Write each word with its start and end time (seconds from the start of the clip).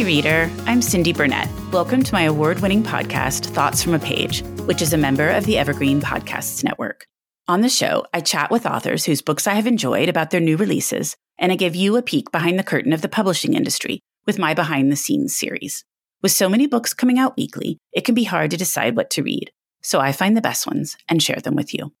Hi, 0.00 0.06
reader. 0.06 0.50
I'm 0.64 0.80
Cindy 0.80 1.12
Burnett. 1.12 1.46
Welcome 1.72 2.02
to 2.04 2.14
my 2.14 2.22
award 2.22 2.60
winning 2.60 2.82
podcast, 2.82 3.44
Thoughts 3.44 3.82
from 3.82 3.92
a 3.92 3.98
Page, 3.98 4.42
which 4.64 4.80
is 4.80 4.94
a 4.94 4.96
member 4.96 5.28
of 5.28 5.44
the 5.44 5.58
Evergreen 5.58 6.00
Podcasts 6.00 6.64
Network. 6.64 7.04
On 7.48 7.60
the 7.60 7.68
show, 7.68 8.06
I 8.14 8.22
chat 8.22 8.50
with 8.50 8.64
authors 8.64 9.04
whose 9.04 9.20
books 9.20 9.46
I 9.46 9.52
have 9.52 9.66
enjoyed 9.66 10.08
about 10.08 10.30
their 10.30 10.40
new 10.40 10.56
releases, 10.56 11.18
and 11.38 11.52
I 11.52 11.56
give 11.56 11.76
you 11.76 11.98
a 11.98 12.02
peek 12.02 12.32
behind 12.32 12.58
the 12.58 12.64
curtain 12.64 12.94
of 12.94 13.02
the 13.02 13.10
publishing 13.10 13.52
industry 13.52 14.00
with 14.24 14.38
my 14.38 14.54
behind 14.54 14.90
the 14.90 14.96
scenes 14.96 15.36
series. 15.36 15.84
With 16.22 16.32
so 16.32 16.48
many 16.48 16.66
books 16.66 16.94
coming 16.94 17.18
out 17.18 17.36
weekly, 17.36 17.76
it 17.92 18.06
can 18.06 18.14
be 18.14 18.24
hard 18.24 18.52
to 18.52 18.56
decide 18.56 18.96
what 18.96 19.10
to 19.10 19.22
read, 19.22 19.52
so 19.82 20.00
I 20.00 20.12
find 20.12 20.34
the 20.34 20.40
best 20.40 20.66
ones 20.66 20.96
and 21.10 21.22
share 21.22 21.40
them 21.44 21.56
with 21.56 21.74
you. 21.74 21.92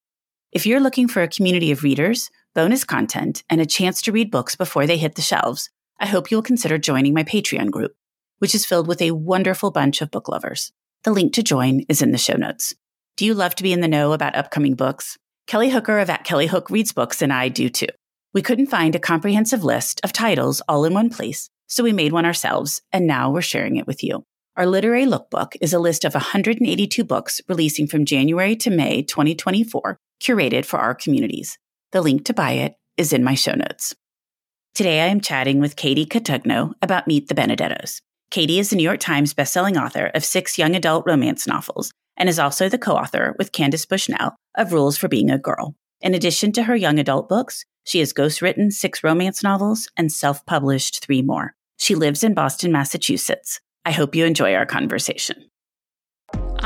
If 0.52 0.64
you're 0.64 0.80
looking 0.80 1.06
for 1.06 1.20
a 1.20 1.28
community 1.28 1.70
of 1.70 1.82
readers, 1.82 2.30
bonus 2.54 2.82
content, 2.82 3.44
and 3.50 3.60
a 3.60 3.66
chance 3.66 4.00
to 4.00 4.12
read 4.12 4.30
books 4.30 4.56
before 4.56 4.86
they 4.86 4.96
hit 4.96 5.16
the 5.16 5.22
shelves, 5.22 5.68
I 6.02 6.06
hope 6.06 6.30
you'll 6.30 6.40
consider 6.40 6.78
joining 6.78 7.12
my 7.12 7.24
Patreon 7.24 7.70
group, 7.70 7.92
which 8.38 8.54
is 8.54 8.64
filled 8.64 8.88
with 8.88 9.02
a 9.02 9.10
wonderful 9.10 9.70
bunch 9.70 10.00
of 10.00 10.10
book 10.10 10.28
lovers. 10.28 10.72
The 11.04 11.12
link 11.12 11.34
to 11.34 11.42
join 11.42 11.80
is 11.90 12.00
in 12.00 12.10
the 12.10 12.18
show 12.18 12.36
notes. 12.36 12.74
Do 13.18 13.26
you 13.26 13.34
love 13.34 13.54
to 13.56 13.62
be 13.62 13.74
in 13.74 13.82
the 13.82 13.88
know 13.88 14.14
about 14.14 14.34
upcoming 14.34 14.74
books? 14.74 15.18
Kelly 15.46 15.68
Hooker 15.68 15.98
of 15.98 16.08
At 16.08 16.24
Kelly 16.24 16.46
Hook 16.46 16.70
Reads 16.70 16.92
Books 16.92 17.20
and 17.20 17.30
I 17.30 17.48
do 17.48 17.68
too. 17.68 17.88
We 18.32 18.40
couldn't 18.40 18.68
find 18.68 18.94
a 18.94 18.98
comprehensive 18.98 19.62
list 19.62 20.00
of 20.02 20.12
titles 20.12 20.62
all 20.68 20.86
in 20.86 20.94
one 20.94 21.10
place, 21.10 21.50
so 21.66 21.84
we 21.84 21.92
made 21.92 22.12
one 22.12 22.24
ourselves, 22.24 22.80
and 22.92 23.06
now 23.06 23.30
we're 23.30 23.42
sharing 23.42 23.76
it 23.76 23.86
with 23.86 24.02
you. 24.02 24.24
Our 24.56 24.64
literary 24.64 25.04
lookbook 25.04 25.54
is 25.60 25.74
a 25.74 25.78
list 25.78 26.06
of 26.06 26.14
182 26.14 27.04
books 27.04 27.42
releasing 27.46 27.86
from 27.86 28.06
January 28.06 28.56
to 28.56 28.70
May 28.70 29.02
2024, 29.02 29.98
curated 30.22 30.64
for 30.64 30.78
our 30.78 30.94
communities. 30.94 31.58
The 31.92 32.00
link 32.00 32.24
to 32.24 32.32
buy 32.32 32.52
it 32.52 32.74
is 32.96 33.12
in 33.12 33.22
my 33.22 33.34
show 33.34 33.52
notes. 33.52 33.94
Today, 34.74 35.00
I 35.02 35.06
am 35.06 35.20
chatting 35.20 35.60
with 35.60 35.76
Katie 35.76 36.06
Cotugno 36.06 36.72
about 36.80 37.08
Meet 37.08 37.28
the 37.28 37.34
Benedettos. 37.34 38.00
Katie 38.30 38.60
is 38.60 38.70
the 38.70 38.76
New 38.76 38.84
York 38.84 39.00
Times 39.00 39.34
bestselling 39.34 39.80
author 39.80 40.10
of 40.14 40.24
six 40.24 40.56
young 40.56 40.76
adult 40.76 41.04
romance 41.06 41.46
novels 41.46 41.92
and 42.16 42.28
is 42.28 42.38
also 42.38 42.68
the 42.68 42.78
co 42.78 42.92
author 42.92 43.34
with 43.36 43.52
Candace 43.52 43.84
Bushnell 43.84 44.36
of 44.56 44.72
Rules 44.72 44.96
for 44.96 45.08
Being 45.08 45.30
a 45.30 45.38
Girl. 45.38 45.74
In 46.00 46.14
addition 46.14 46.52
to 46.52 46.62
her 46.62 46.76
young 46.76 46.98
adult 46.98 47.28
books, 47.28 47.64
she 47.84 47.98
has 47.98 48.12
ghostwritten 48.12 48.72
six 48.72 49.02
romance 49.02 49.42
novels 49.42 49.90
and 49.96 50.12
self 50.12 50.46
published 50.46 51.04
three 51.04 51.20
more. 51.20 51.54
She 51.76 51.96
lives 51.96 52.22
in 52.22 52.32
Boston, 52.32 52.70
Massachusetts. 52.70 53.60
I 53.84 53.90
hope 53.90 54.14
you 54.14 54.24
enjoy 54.24 54.54
our 54.54 54.66
conversation. 54.66 55.49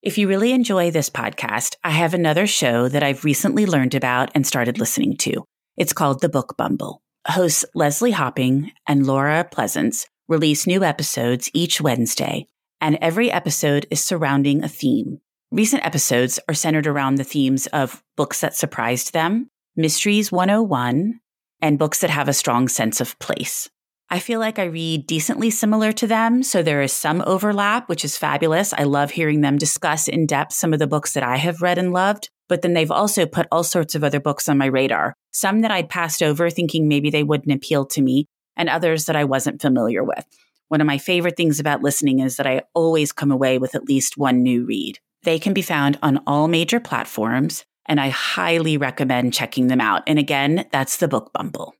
If 0.00 0.16
you 0.16 0.28
really 0.28 0.52
enjoy 0.52 0.92
this 0.92 1.10
podcast, 1.10 1.74
I 1.82 1.90
have 1.90 2.14
another 2.14 2.46
show 2.46 2.88
that 2.88 3.02
I've 3.02 3.24
recently 3.24 3.66
learned 3.66 3.96
about 3.96 4.30
and 4.32 4.46
started 4.46 4.78
listening 4.78 5.16
to. 5.18 5.44
It's 5.76 5.92
called 5.92 6.20
The 6.20 6.28
Book 6.28 6.56
Bumble. 6.56 7.02
Hosts 7.26 7.64
Leslie 7.74 8.12
Hopping 8.12 8.70
and 8.86 9.08
Laura 9.08 9.44
Pleasance 9.50 10.06
release 10.28 10.68
new 10.68 10.84
episodes 10.84 11.50
each 11.52 11.80
Wednesday, 11.80 12.46
and 12.80 12.96
every 13.00 13.28
episode 13.28 13.86
is 13.90 14.02
surrounding 14.02 14.62
a 14.62 14.68
theme. 14.68 15.18
Recent 15.50 15.84
episodes 15.84 16.38
are 16.48 16.54
centered 16.54 16.86
around 16.86 17.16
the 17.16 17.24
themes 17.24 17.66
of 17.66 18.00
books 18.16 18.40
that 18.40 18.54
surprised 18.54 19.12
them, 19.12 19.48
Mysteries 19.74 20.30
101, 20.30 21.18
and 21.60 21.76
books 21.76 22.02
that 22.02 22.10
have 22.10 22.28
a 22.28 22.32
strong 22.32 22.68
sense 22.68 23.00
of 23.00 23.18
place. 23.18 23.68
I 24.10 24.20
feel 24.20 24.40
like 24.40 24.58
I 24.58 24.64
read 24.64 25.06
decently 25.06 25.50
similar 25.50 25.92
to 25.92 26.06
them. 26.06 26.42
So 26.42 26.62
there 26.62 26.80
is 26.80 26.94
some 26.94 27.22
overlap, 27.26 27.90
which 27.90 28.06
is 28.06 28.16
fabulous. 28.16 28.72
I 28.72 28.84
love 28.84 29.10
hearing 29.10 29.42
them 29.42 29.58
discuss 29.58 30.08
in 30.08 30.24
depth 30.24 30.54
some 30.54 30.72
of 30.72 30.78
the 30.78 30.86
books 30.86 31.12
that 31.12 31.22
I 31.22 31.36
have 31.36 31.60
read 31.60 31.76
and 31.76 31.92
loved. 31.92 32.30
But 32.48 32.62
then 32.62 32.72
they've 32.72 32.90
also 32.90 33.26
put 33.26 33.46
all 33.52 33.64
sorts 33.64 33.94
of 33.94 34.02
other 34.02 34.18
books 34.18 34.48
on 34.48 34.56
my 34.56 34.64
radar, 34.64 35.12
some 35.32 35.60
that 35.60 35.70
I'd 35.70 35.90
passed 35.90 36.22
over 36.22 36.48
thinking 36.48 36.88
maybe 36.88 37.10
they 37.10 37.22
wouldn't 37.22 37.54
appeal 37.54 37.84
to 37.86 38.00
me, 38.00 38.24
and 38.56 38.70
others 38.70 39.04
that 39.04 39.16
I 39.16 39.24
wasn't 39.24 39.60
familiar 39.60 40.02
with. 40.02 40.24
One 40.68 40.80
of 40.80 40.86
my 40.86 40.96
favorite 40.96 41.36
things 41.36 41.60
about 41.60 41.82
listening 41.82 42.20
is 42.20 42.36
that 42.36 42.46
I 42.46 42.62
always 42.74 43.12
come 43.12 43.30
away 43.30 43.58
with 43.58 43.74
at 43.74 43.84
least 43.84 44.16
one 44.16 44.42
new 44.42 44.64
read. 44.64 44.98
They 45.24 45.38
can 45.38 45.52
be 45.52 45.62
found 45.62 45.98
on 46.02 46.22
all 46.26 46.48
major 46.48 46.80
platforms, 46.80 47.66
and 47.84 48.00
I 48.00 48.08
highly 48.08 48.78
recommend 48.78 49.34
checking 49.34 49.66
them 49.66 49.80
out. 49.80 50.02
And 50.06 50.18
again, 50.18 50.66
that's 50.72 50.96
the 50.96 51.08
Book 51.08 51.30
Bumble. 51.34 51.74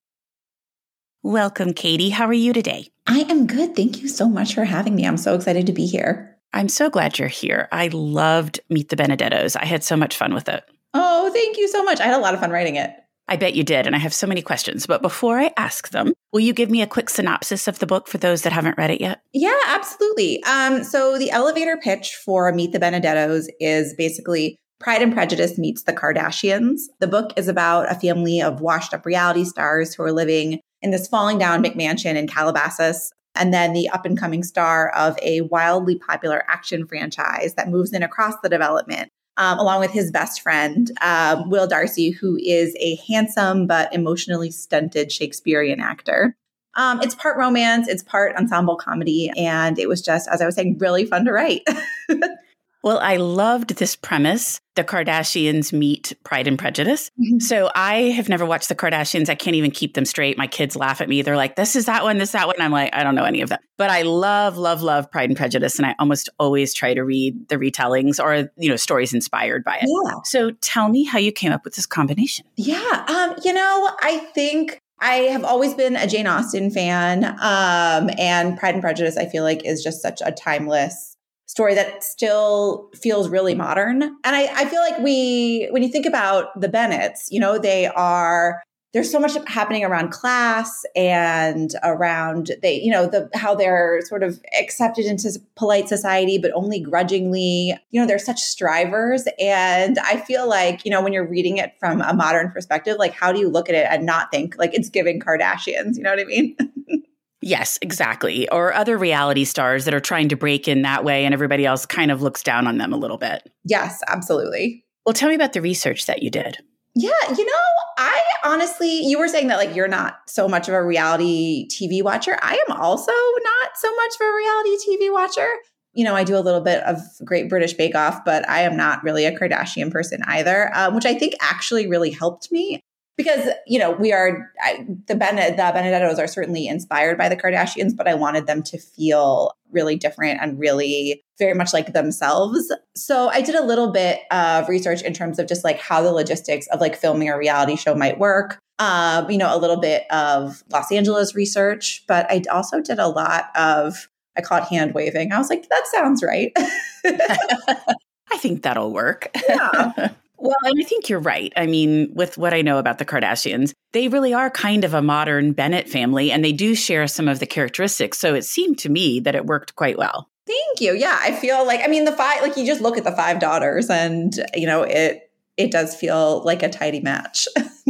Welcome, 1.29 1.75
Katie. 1.75 2.09
How 2.09 2.25
are 2.25 2.33
you 2.33 2.55
today? 2.55 2.89
I 3.07 3.19
am 3.29 3.47
good. 3.47 3.77
Thank 3.77 4.01
you 4.01 4.09
so 4.09 4.31
much 4.31 4.55
for 4.55 4.65
having 4.65 4.95
me. 4.95 5.07
I'm 5.07 5.19
so 5.19 5.35
excited 5.35 5.67
to 5.67 5.75
be 5.75 5.85
here. 5.85 6.39
I'm 6.55 6.71
so 6.71 6.89
glad 6.89 7.19
you're 7.19 7.29
here. 7.29 7.69
I 7.71 7.89
loved 7.89 8.61
Meet 8.71 8.89
the 8.89 8.97
Benedettos. 8.97 9.55
I 9.55 9.67
had 9.67 9.85
so 9.85 9.95
much 9.95 10.17
fun 10.17 10.33
with 10.33 10.49
it. 10.49 10.65
Oh, 10.95 11.31
thank 11.31 11.59
you 11.59 11.69
so 11.69 11.85
much. 11.85 12.01
I 12.01 12.05
had 12.05 12.15
a 12.15 12.19
lot 12.19 12.33
of 12.33 12.41
fun 12.41 12.51
writing 12.51 12.77
it. 12.77 12.93
I 13.29 13.37
bet 13.37 13.55
you 13.55 13.63
did. 13.63 13.87
And 13.87 13.95
I 13.95 13.99
have 13.99 14.15
so 14.15 14.27
many 14.27 14.41
questions. 14.41 14.87
But 14.87 15.03
before 15.03 15.39
I 15.39 15.53
ask 15.59 15.91
them, 15.91 16.15
will 16.33 16.41
you 16.41 16.55
give 16.55 16.71
me 16.71 16.81
a 16.81 16.87
quick 16.87 17.11
synopsis 17.11 17.69
of 17.69 17.79
the 17.79 17.87
book 17.87 18.09
for 18.09 18.17
those 18.17 18.41
that 18.41 18.55
haven't 18.55 18.79
read 18.79 18.91
it 18.91 19.03
yet? 19.03 19.21
Yeah, 19.35 19.61
absolutely. 19.67 20.43
Um, 20.45 20.83
so, 20.83 21.19
the 21.19 21.31
elevator 21.31 21.77
pitch 21.77 22.19
for 22.25 22.51
Meet 22.55 22.73
the 22.73 22.81
Benedettos 22.81 23.49
is 23.61 23.93
basically 23.99 24.57
Pride 24.81 25.03
and 25.03 25.13
Prejudice 25.13 25.59
meets 25.59 25.83
the 25.83 25.93
Kardashians. 25.93 26.83
The 27.01 27.07
book 27.07 27.33
is 27.37 27.49
about 27.49 27.93
a 27.93 27.97
family 27.97 28.41
of 28.41 28.63
washed 28.63 28.95
up 28.95 29.05
reality 29.05 29.45
stars 29.45 29.95
who 29.95 30.05
are 30.05 30.13
living 30.13 30.61
in 30.83 30.91
this 30.91 31.09
falling 31.09 31.39
down 31.39 31.63
McMansion 31.63 32.17
in 32.17 32.27
Calabasas. 32.27 33.13
And 33.35 33.55
then 33.55 33.73
the 33.73 33.89
up 33.89 34.05
and 34.05 34.19
coming 34.19 34.43
star 34.43 34.91
of 34.91 35.17
a 35.23 35.43
wildly 35.43 35.97
popular 35.97 36.45
action 36.49 36.87
franchise 36.87 37.55
that 37.55 37.69
moves 37.69 37.93
in 37.93 38.03
across 38.03 38.35
the 38.43 38.49
development, 38.49 39.11
um, 39.37 39.59
along 39.59 39.81
with 39.81 39.93
his 39.93 40.11
best 40.11 40.41
friend, 40.41 40.91
um, 41.01 41.49
Will 41.49 41.67
Darcy, 41.67 42.11
who 42.11 42.37
is 42.37 42.75
a 42.81 42.97
handsome 43.09 43.67
but 43.67 43.93
emotionally 43.95 44.51
stunted 44.51 45.13
Shakespearean 45.13 45.81
actor. 45.81 46.35
Um, 46.75 47.01
it's 47.01 47.15
part 47.15 47.37
romance, 47.37 47.89
it's 47.89 48.03
part 48.03 48.37
ensemble 48.37 48.77
comedy, 48.77 49.31
and 49.37 49.79
it 49.79 49.89
was 49.89 50.01
just, 50.01 50.29
as 50.29 50.41
I 50.41 50.47
was 50.47 50.55
saying, 50.55 50.79
really 50.79 51.07
fun 51.07 51.25
to 51.25 51.33
write. 51.33 51.63
Well, 52.83 52.99
I 52.99 53.17
loved 53.17 53.77
this 53.77 53.97
premise. 53.97 54.61
The 54.77 54.85
Kardashians 54.85 55.73
meet 55.73 56.13
Pride 56.23 56.47
and 56.47 56.59
Prejudice. 56.59 57.11
Mm-hmm. 57.21 57.41
So 57.41 57.71
I 57.75 58.03
have 58.11 58.29
never 58.29 58.47
watched 58.47 58.69
the 58.69 58.77
Kardashians. 58.77 59.29
I 59.29 59.35
can't 59.35 59.57
even 59.57 59.73
keep 59.73 59.95
them 59.95 60.05
straight. 60.05 60.39
My 60.39 60.47
kids 60.47 60.77
laugh 60.77 61.01
at 61.01 61.09
me. 61.09 61.23
They're 61.23 61.37
like, 61.37 61.57
this 61.57 61.75
is 61.75 61.87
that 61.87 62.05
one, 62.05 62.19
this, 62.19 62.33
that 62.33 62.47
one. 62.47 62.61
I'm 62.61 62.71
like, 62.71 62.95
I 62.95 63.03
don't 63.03 63.17
know 63.17 63.25
any 63.25 63.41
of 63.41 63.49
them. 63.49 63.59
But 63.77 63.91
I 63.91 64.03
love, 64.03 64.57
love, 64.57 64.83
love 64.83 65.11
Pride 65.11 65.29
and 65.29 65.37
Prejudice. 65.37 65.79
And 65.79 65.87
I 65.87 65.97
almost 65.99 66.29
always 66.39 66.73
try 66.73 66.95
to 66.95 67.03
read 67.03 67.49
the 67.49 67.57
retellings 67.57 68.23
or, 68.23 68.51
you 68.57 68.71
know, 68.71 68.77
stories 68.77 69.13
inspired 69.13 69.65
by 69.65 69.79
it. 69.83 69.89
Yeah. 69.89 70.21
So 70.25 70.53
tell 70.61 70.89
me 70.89 71.05
how 71.05 71.19
you 71.19 71.33
came 71.33 71.51
up 71.51 71.65
with 71.65 71.75
this 71.75 71.87
combination. 71.87 72.47
Yeah. 72.57 73.05
Um, 73.09 73.35
you 73.45 73.53
know, 73.53 73.91
I 74.01 74.19
think 74.35 74.81
I 75.01 75.15
have 75.15 75.45
always 75.45 75.75
been 75.75 75.97
a 75.97 76.07
Jane 76.07 76.29
Austen 76.29 76.71
fan. 76.71 77.25
Um, 77.25 78.11
and 78.19 78.57
Pride 78.57 78.75
and 78.75 78.83
Prejudice, 78.83 79.17
I 79.17 79.27
feel 79.27 79.43
like, 79.43 79.65
is 79.65 79.83
just 79.83 80.01
such 80.01 80.21
a 80.25 80.31
timeless 80.31 81.17
story 81.49 81.75
that 81.75 82.05
still 82.05 82.91
feels 82.95 83.29
really 83.29 83.55
modern. 83.55 84.03
And 84.03 84.17
I, 84.25 84.49
I 84.55 84.65
feel 84.67 84.81
like 84.81 84.99
we, 85.01 85.67
when 85.71 85.83
you 85.83 85.89
think 85.89 86.07
about 86.07 86.59
the 86.61 86.69
Bennets, 86.69 87.29
you 87.31 87.41
know, 87.41 87.59
they 87.59 87.87
are 87.87 88.63
there's 88.95 89.11
so 89.11 89.21
much 89.21 89.37
happening 89.47 89.85
around 89.85 90.11
class 90.11 90.83
and 90.97 91.73
around 91.83 92.53
they 92.63 92.81
you 92.81 92.91
know 92.91 93.07
the 93.07 93.29
how 93.35 93.55
they're 93.55 94.01
sort 94.07 94.23
of 94.23 94.41
accepted 94.59 95.05
into 95.05 95.39
polite 95.57 95.89
society 95.89 96.39
but 96.39 96.51
only 96.55 96.81
grudgingly. 96.81 97.75
You 97.91 98.01
know 98.01 98.07
they're 98.07 98.19
such 98.19 98.41
strivers. 98.41 99.29
And 99.39 99.99
i 99.99 100.17
feel 100.17 100.49
like 100.49 100.87
you 100.87 100.91
know 100.91 101.03
when 101.03 101.13
you're 101.13 101.29
reading 101.29 101.59
it 101.59 101.75
from 101.79 102.01
a 102.01 102.15
modern 102.15 102.51
perspective 102.51 102.97
like 102.99 103.13
how 103.13 103.31
do 103.31 103.39
you 103.39 103.51
look 103.51 103.69
at 103.69 103.75
it 103.75 103.87
and 103.91 104.07
not 104.07 104.31
think 104.31 104.57
like 104.57 104.73
it's 104.73 104.89
giving 104.89 105.21
kardashians? 105.21 105.97
You 105.97 106.03
know 106.03 106.11
what 106.11 106.21
i 106.21 106.25
mean 106.25 106.57
Yes, 107.41 107.79
exactly. 107.83 108.49
Or 108.49 108.75
other 108.75 108.99
reality 108.99 109.45
stars 109.45 109.85
that 109.85 109.95
are 109.95 110.01
trying 110.01 110.29
to 110.31 110.37
break 110.37 110.67
in 110.67 110.83
that 110.83 111.05
way 111.05 111.25
and 111.25 111.33
everybody 111.33 111.65
else 111.65 111.87
kind 111.87 112.11
of 112.11 112.21
looks 112.21 112.43
down 112.43 112.67
on 112.67 112.79
them 112.79 112.93
a 112.93 112.97
little 112.97 113.19
bit. 113.19 113.49
Yes, 113.65 114.01
absolutely. 114.09 114.85
Well, 115.07 115.13
tell 115.13 115.29
me 115.29 115.35
about 115.35 115.53
the 115.53 115.63
research 115.63 116.07
that 116.07 116.23
you 116.23 116.31
did. 116.31 116.59
Yeah, 116.95 117.11
you 117.37 117.45
know, 117.45 117.53
I 117.97 118.21
honestly, 118.45 118.91
you 118.91 119.19
were 119.19 119.29
saying 119.29 119.47
that 119.49 119.57
like 119.57 119.75
you're 119.75 119.87
not 119.87 120.19
so 120.27 120.49
much 120.49 120.69
of 120.69 120.75
a 120.75 120.85
reality 120.85 121.69
TV 121.69 122.03
watcher. 122.03 122.37
I 122.43 122.55
am 122.69 122.77
also 122.77 123.13
not 123.13 123.71
so 123.77 123.95
much 123.95 124.15
of 124.17 124.27
a 124.27 124.35
reality 124.35 124.77
TV 124.89 125.13
watcher. 125.13 125.49
You 125.95 126.05
know, 126.05 126.15
I 126.15 126.25
do 126.25 126.37
a 126.37 126.41
little 126.41 126.61
bit 126.61 126.83
of 126.83 126.99
Great 127.25 127.49
British 127.49 127.75
Bake 127.75 127.95
Off, 127.95 128.25
but 128.25 128.49
I 128.49 128.63
am 128.63 128.77
not 128.77 129.03
really 129.05 129.25
a 129.27 129.37
Kardashian 129.37 129.93
person 129.93 130.23
either, 130.27 130.71
um, 130.77 130.95
which 130.95 131.07
I 131.07 131.15
think 131.15 131.35
actually 131.41 131.87
really 131.87 132.11
helped 132.11 132.51
me 132.51 132.81
because 133.19 133.51
you 133.67 133.79
know 133.79 133.91
we 133.91 134.13
are 134.13 134.51
I, 134.63 134.87
the 135.07 135.17
ben, 135.17 135.37
the 135.37 135.63
Benedettos 135.63 136.19
are 136.19 136.27
certainly 136.27 136.67
inspired 136.67 137.19
by 137.19 137.29
the 137.29 137.37
Kardashians, 137.37 137.95
but 137.95 138.09
I 138.09 138.15
wanted 138.15 138.47
them 138.47 138.63
to 138.63 138.79
feel 138.79 139.53
really 139.71 139.97
different 139.97 140.41
and 140.41 140.59
really 140.59 141.21
very 141.39 141.53
much 141.53 141.75
like 141.75 141.93
themselves. 141.93 142.73
So 142.97 143.29
I 143.29 143.43
did 143.43 143.57
a 143.57 143.63
little 143.63 143.93
bit 143.93 144.21
of 144.31 144.69
research 144.69 145.03
in 145.03 145.13
terms 145.13 145.39
of 145.39 145.47
just 145.47 145.65
like 145.65 145.79
how 145.79 146.01
the 146.01 146.13
logistics 146.13 146.67
of 146.69 146.81
like 146.81 146.97
filming 146.97 147.29
a 147.29 147.37
reality 147.37 147.77
show 147.77 147.95
might 147.95 148.19
work. 148.19 148.59
Um, 148.79 149.29
you 149.29 149.37
know, 149.37 149.55
a 149.55 149.59
little 149.59 149.81
bit 149.81 150.05
of 150.11 150.63
Los 150.73 150.91
Angeles 150.93 151.35
research, 151.35 152.05
but 152.07 152.31
I 152.31 152.45
also 152.51 152.81
did 152.81 153.01
a 153.01 153.09
lot 153.09 153.47
of 153.57 154.09
I 154.37 154.41
caught 154.41 154.69
hand 154.69 154.95
waving. 154.95 155.33
I 155.33 155.39
was 155.39 155.51
like, 155.51 155.69
that 155.69 155.87
sounds 155.89 156.23
right. 156.23 156.53
I 157.05 158.39
think 158.39 158.63
that'll 158.63 158.93
work. 158.93 159.29
Yeah. 159.49 160.11
Well, 160.39 160.57
and 160.65 160.81
I 160.81 160.85
think 160.85 161.09
you're 161.09 161.19
right. 161.19 161.53
I 161.57 161.67
mean, 161.67 162.11
with 162.15 162.39
what 162.39 162.55
I 162.55 162.63
know 162.63 162.79
about 162.79 162.99
the 162.99 163.05
Kardashians, 163.05 163.73
they 163.93 164.09
really 164.09 164.33
are 164.33 164.51
kind 164.51 164.85
of 164.85 164.95
a 164.95 165.03
modern 165.03 165.53
Bennet 165.53 165.89
family 165.89 166.31
and 166.31 166.45
they 166.45 166.53
do 166.53 166.75
share 166.75 167.07
some 167.09 167.27
of 167.27 167.41
the 167.41 167.47
characteristics. 167.47 168.19
So 168.19 168.35
it 168.35 168.45
seemed 168.45 168.79
to 168.81 168.89
me 168.89 169.19
that 169.21 169.35
it 169.35 169.47
worked 169.47 169.75
quite 169.75 169.99
well. 169.99 170.29
Thank 170.47 170.81
you. 170.81 170.95
Yeah, 170.95 171.19
I 171.21 171.33
feel 171.33 171.67
like 171.67 171.81
I 171.85 171.89
mean 171.89 172.05
the 172.05 172.13
five 172.13 172.41
like 172.41 172.57
you 172.57 172.65
just 172.65 172.81
look 172.81 172.97
at 172.97 173.05
the 173.05 173.13
five 173.13 173.39
daughters 173.39 173.91
and 173.91 174.33
you 174.55 174.67
know 174.67 174.83
it 174.83 175.31
it 175.59 175.71
does 175.71 175.95
feel 175.95 176.43
like 176.45 176.63
a 176.63 176.71
tidy 176.71 177.01
match. 177.01 177.47